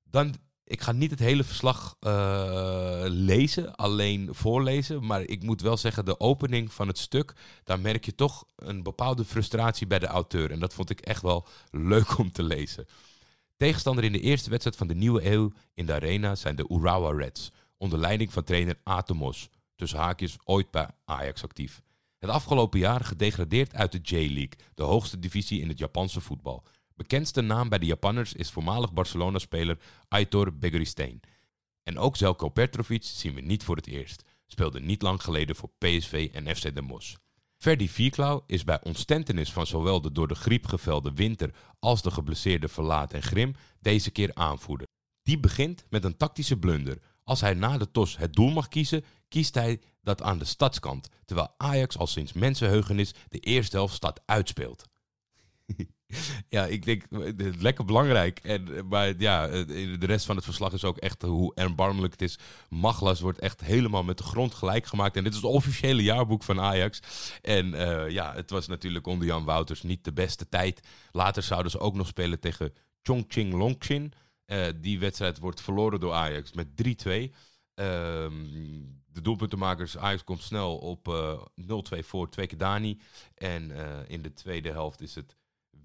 Dan 0.03 0.35
Ik 0.63 0.81
ga 0.81 0.91
niet 0.91 1.11
het 1.11 1.19
hele 1.19 1.43
verslag 1.43 1.95
uh, 1.99 3.03
lezen, 3.07 3.75
alleen 3.75 4.29
voorlezen. 4.31 5.05
Maar 5.05 5.21
ik 5.21 5.43
moet 5.43 5.61
wel 5.61 5.77
zeggen, 5.77 6.05
de 6.05 6.19
opening 6.19 6.73
van 6.73 6.87
het 6.87 6.97
stuk, 6.97 7.33
daar 7.63 7.79
merk 7.79 8.05
je 8.05 8.15
toch 8.15 8.45
een 8.55 8.83
bepaalde 8.83 9.25
frustratie 9.25 9.87
bij 9.87 9.99
de 9.99 10.07
auteur. 10.07 10.51
En 10.51 10.59
dat 10.59 10.73
vond 10.73 10.89
ik 10.89 10.99
echt 10.99 11.21
wel 11.21 11.47
leuk 11.71 12.17
om 12.17 12.31
te 12.31 12.43
lezen. 12.43 12.85
Tegenstander 13.57 14.03
in 14.03 14.11
de 14.11 14.19
eerste 14.19 14.49
wedstrijd 14.49 14.77
van 14.77 14.87
de 14.87 14.95
nieuwe 14.95 15.31
eeuw 15.31 15.51
in 15.73 15.85
de 15.85 15.93
arena 15.93 16.35
zijn 16.35 16.55
de 16.55 16.65
Urawa 16.69 17.11
Reds. 17.11 17.51
Onder 17.77 17.99
leiding 17.99 18.33
van 18.33 18.43
trainer 18.43 18.79
Atomos. 18.83 19.49
Tussen 19.75 19.99
haakjes 19.99 20.37
ooit 20.43 20.71
bij 20.71 20.89
Ajax 21.05 21.43
actief. 21.43 21.81
Het 22.19 22.29
afgelopen 22.29 22.79
jaar 22.79 23.03
gedegradeerd 23.03 23.73
uit 23.73 23.91
de 23.91 23.99
J-League, 24.01 24.57
de 24.73 24.83
hoogste 24.83 25.19
divisie 25.19 25.61
in 25.61 25.67
het 25.67 25.79
Japanse 25.79 26.21
voetbal. 26.21 26.63
Bekendste 27.01 27.41
naam 27.41 27.69
bij 27.69 27.79
de 27.79 27.85
Japanners 27.85 28.33
is 28.33 28.51
voormalig 28.51 28.93
Barcelona-speler 28.93 29.77
Aitor 30.07 30.53
Begoristain. 30.53 31.19
En 31.83 31.97
ook 31.97 32.17
Zelko 32.17 32.49
Petrovic 32.49 33.03
zien 33.03 33.35
we 33.35 33.41
niet 33.41 33.63
voor 33.63 33.75
het 33.75 33.87
eerst. 33.87 34.23
Speelde 34.45 34.79
niet 34.79 35.01
lang 35.01 35.23
geleden 35.23 35.55
voor 35.55 35.69
PSV 35.77 36.29
en 36.33 36.55
FC 36.55 36.75
Den 36.75 36.87
Bosch. 36.87 37.15
Ferdi 37.57 37.89
Vierklauw 37.89 38.43
is 38.47 38.63
bij 38.63 38.83
ontstentenis 38.83 39.51
van 39.51 39.67
zowel 39.67 40.01
de 40.01 40.11
door 40.11 40.27
de 40.27 40.35
griep 40.35 40.65
gevelde 40.65 41.13
Winter 41.13 41.53
als 41.79 42.01
de 42.01 42.11
geblesseerde 42.11 42.67
Verlaat 42.67 43.13
en 43.13 43.23
Grim 43.23 43.55
deze 43.79 44.11
keer 44.11 44.31
aanvoerder. 44.33 44.87
Die 45.23 45.39
begint 45.39 45.85
met 45.89 46.03
een 46.03 46.17
tactische 46.17 46.57
blunder. 46.57 47.01
Als 47.23 47.41
hij 47.41 47.53
na 47.53 47.77
de 47.77 47.91
tos 47.91 48.17
het 48.17 48.33
doel 48.33 48.49
mag 48.49 48.67
kiezen, 48.67 49.05
kiest 49.27 49.55
hij 49.55 49.81
dat 50.01 50.21
aan 50.21 50.37
de 50.37 50.45
stadskant, 50.45 51.09
terwijl 51.25 51.53
Ajax 51.57 51.97
al 51.97 52.07
sinds 52.07 52.33
mensenheugenis 52.33 53.13
de 53.29 53.39
eerste 53.39 53.75
helft 53.75 53.95
stad 53.95 54.21
uitspeelt. 54.25 54.85
ja, 56.49 56.65
ik 56.65 56.85
denk, 56.85 57.03
lekker 57.59 57.85
belangrijk. 57.85 58.39
En, 58.39 58.87
maar 58.87 59.13
ja, 59.17 59.47
de 59.47 60.05
rest 60.05 60.25
van 60.25 60.35
het 60.35 60.45
verslag 60.45 60.73
is 60.73 60.83
ook 60.83 60.97
echt 60.97 61.21
hoe 61.21 61.55
erbarmelijk 61.55 62.11
het 62.11 62.21
is. 62.21 62.39
Maglas 62.69 63.19
wordt 63.19 63.39
echt 63.39 63.61
helemaal 63.61 64.03
met 64.03 64.17
de 64.17 64.23
grond 64.23 64.53
gelijk 64.53 64.85
gemaakt. 64.85 65.15
En 65.15 65.23
dit 65.23 65.33
is 65.33 65.41
het 65.41 65.51
officiële 65.51 66.03
jaarboek 66.03 66.43
van 66.43 66.59
Ajax. 66.59 67.01
En 67.41 67.73
uh, 67.73 68.09
ja, 68.09 68.33
het 68.33 68.49
was 68.49 68.67
natuurlijk 68.67 69.07
onder 69.07 69.27
Jan 69.27 69.43
Wouters 69.43 69.81
niet 69.81 70.03
de 70.03 70.13
beste 70.13 70.49
tijd. 70.49 70.87
Later 71.11 71.43
zouden 71.43 71.71
ze 71.71 71.79
ook 71.79 71.95
nog 71.95 72.07
spelen 72.07 72.39
tegen 72.39 72.73
Chongqing 73.01 73.53
Longqing. 73.53 74.13
Die 74.81 74.99
wedstrijd 74.99 75.39
wordt 75.39 75.61
verloren 75.61 75.99
door 75.99 76.13
Ajax 76.13 76.53
met 76.53 76.67
3-2. 76.67 77.33
Ehm, 77.73 78.33
de 79.05 79.21
doelpuntenmakers, 79.21 79.97
Ajax 79.97 80.23
komt 80.23 80.41
snel 80.41 80.77
op 80.77 81.07
uh, 81.07 81.41
0-2 81.95 81.99
voor, 81.99 82.29
twee 82.29 82.47
keer 82.47 82.57
Dani. 82.57 82.99
En 83.35 83.71
in 84.07 84.21
de 84.21 84.33
tweede 84.33 84.71
helft 84.71 85.01
is 85.01 85.15
het 85.15 85.35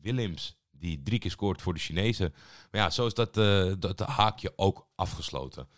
Willems 0.06 0.56
die 0.78 1.02
drie 1.02 1.18
keer 1.18 1.30
scoort 1.30 1.62
voor 1.62 1.74
de 1.74 1.80
Chinezen. 1.80 2.34
Maar 2.70 2.80
ja, 2.80 2.90
zo 2.90 3.06
is 3.06 3.14
dat, 3.14 3.36
uh, 3.36 3.72
dat 3.78 4.00
haakje 4.00 4.52
ook 4.56 4.86
afgesloten. 4.94 5.68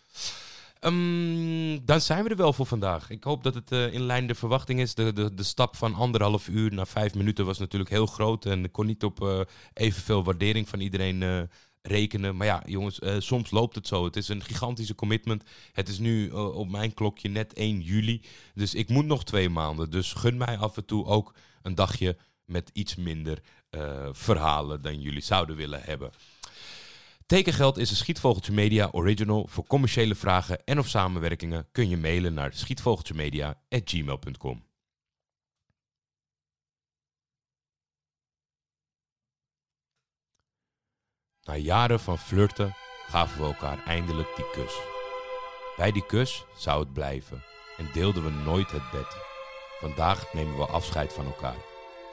Um, 0.81 1.85
dan 1.85 2.01
zijn 2.01 2.25
we 2.25 2.31
er 2.31 2.37
wel 2.37 2.53
voor 2.53 2.67
vandaag. 2.67 3.11
Ik 3.11 3.25
hoop 3.25 3.43
dat 3.43 3.55
het 3.55 3.73
uh, 3.73 3.93
in 3.93 4.03
lijn 4.03 4.27
de 4.27 4.35
verwachting 4.35 4.81
is. 4.81 4.95
De, 4.95 5.13
de, 5.13 5.35
de 5.35 5.43
stap 5.43 5.77
van 5.77 5.95
anderhalf 5.95 6.49
uur 6.49 6.75
naar 6.75 6.87
vijf 6.87 7.15
minuten 7.15 7.45
was 7.45 7.59
natuurlijk 7.59 7.91
heel 7.91 8.07
groot. 8.07 8.45
En 8.45 8.65
ik 8.65 8.73
kon 8.73 8.87
niet 8.87 9.05
op 9.05 9.21
uh, 9.21 9.41
evenveel 9.73 10.25
waardering 10.25 10.69
van 10.69 10.81
iedereen 10.81 11.49
rekenen. 11.83 12.37
Maar 12.37 12.47
ja, 12.47 12.63
jongens, 12.67 13.01
soms 13.19 13.51
loopt 13.51 13.75
het 13.75 13.87
zo. 13.87 14.05
Het 14.05 14.17
is 14.17 14.29
een 14.29 14.43
gigantische 14.43 14.95
commitment. 14.95 15.43
Het 15.73 15.89
is 15.89 15.99
nu 15.99 16.31
op 16.31 16.71
mijn 16.71 16.95
klokje 16.95 17.29
net 17.29 17.53
1 17.53 17.81
juli. 17.81 18.23
Dus 18.55 18.75
ik 18.75 18.89
moet 18.89 19.07
nog 19.07 19.25
twee 19.25 19.49
maanden. 19.49 19.91
Dus 19.91 20.13
gun 20.13 20.37
mij 20.37 20.59
af 20.59 20.77
en 20.77 20.85
toe 20.85 21.05
ook 21.05 21.35
een 21.63 21.75
dagje 21.75 22.17
met 22.45 22.71
iets 22.73 22.97
minder 22.97 23.43
verhalen 24.13 24.83
dan 24.83 25.01
jullie 25.01 25.23
zouden 25.23 25.57
willen 25.57 25.83
hebben. 25.83 26.13
Tekengeld 27.29 27.77
is 27.77 27.91
een 27.91 27.97
Schietvogeltje 27.97 28.53
Media 28.53 28.89
original. 28.93 29.47
Voor 29.47 29.67
commerciële 29.67 30.15
vragen 30.15 30.65
en 30.65 30.79
of 30.79 30.89
samenwerkingen 30.89 31.69
kun 31.73 31.89
je 31.89 31.97
mailen 31.97 32.35
naar 32.35 32.53
schietvogeltjemedia.gmail.com. 32.53 34.65
Na 41.43 41.57
jaren 41.57 42.01
van 42.01 42.19
flirten 42.19 42.75
gaven 43.07 43.41
we 43.41 43.47
elkaar 43.47 43.87
eindelijk 43.87 44.37
die 44.37 44.51
kus. 44.53 44.79
Bij 45.77 45.93
die 45.93 46.07
kus 46.07 46.45
zou 46.57 46.81
het 46.81 46.93
blijven 46.93 47.43
en 47.77 47.89
deelden 47.93 48.25
we 48.25 48.31
nooit 48.31 48.71
het 48.71 48.91
bed. 48.91 49.17
Vandaag 49.81 50.33
nemen 50.33 50.57
we 50.57 50.67
afscheid 50.67 51.13
van 51.13 51.27
elkaar 51.27 51.59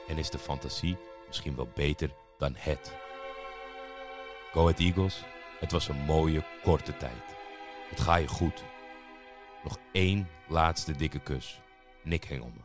en 0.08 0.18
is 0.18 0.30
de 0.30 0.38
fantasie 0.38 0.96
misschien 1.26 1.56
wel 1.56 1.68
beter 1.74 2.10
dan 2.38 2.54
het. 2.56 2.94
Go 4.52 4.60
Ahead 4.60 4.78
Eagles, 4.78 5.24
het 5.60 5.72
was 5.72 5.88
een 5.88 6.04
mooie 6.04 6.44
korte 6.62 6.96
tijd. 6.96 7.36
Het 7.88 8.00
ga 8.00 8.16
je 8.16 8.28
goed. 8.28 8.64
Nog 9.64 9.78
één 9.92 10.28
laatste 10.48 10.92
dikke 10.92 11.18
kus. 11.18 11.60
Nick 12.02 12.24
Hengelman. 12.24 12.64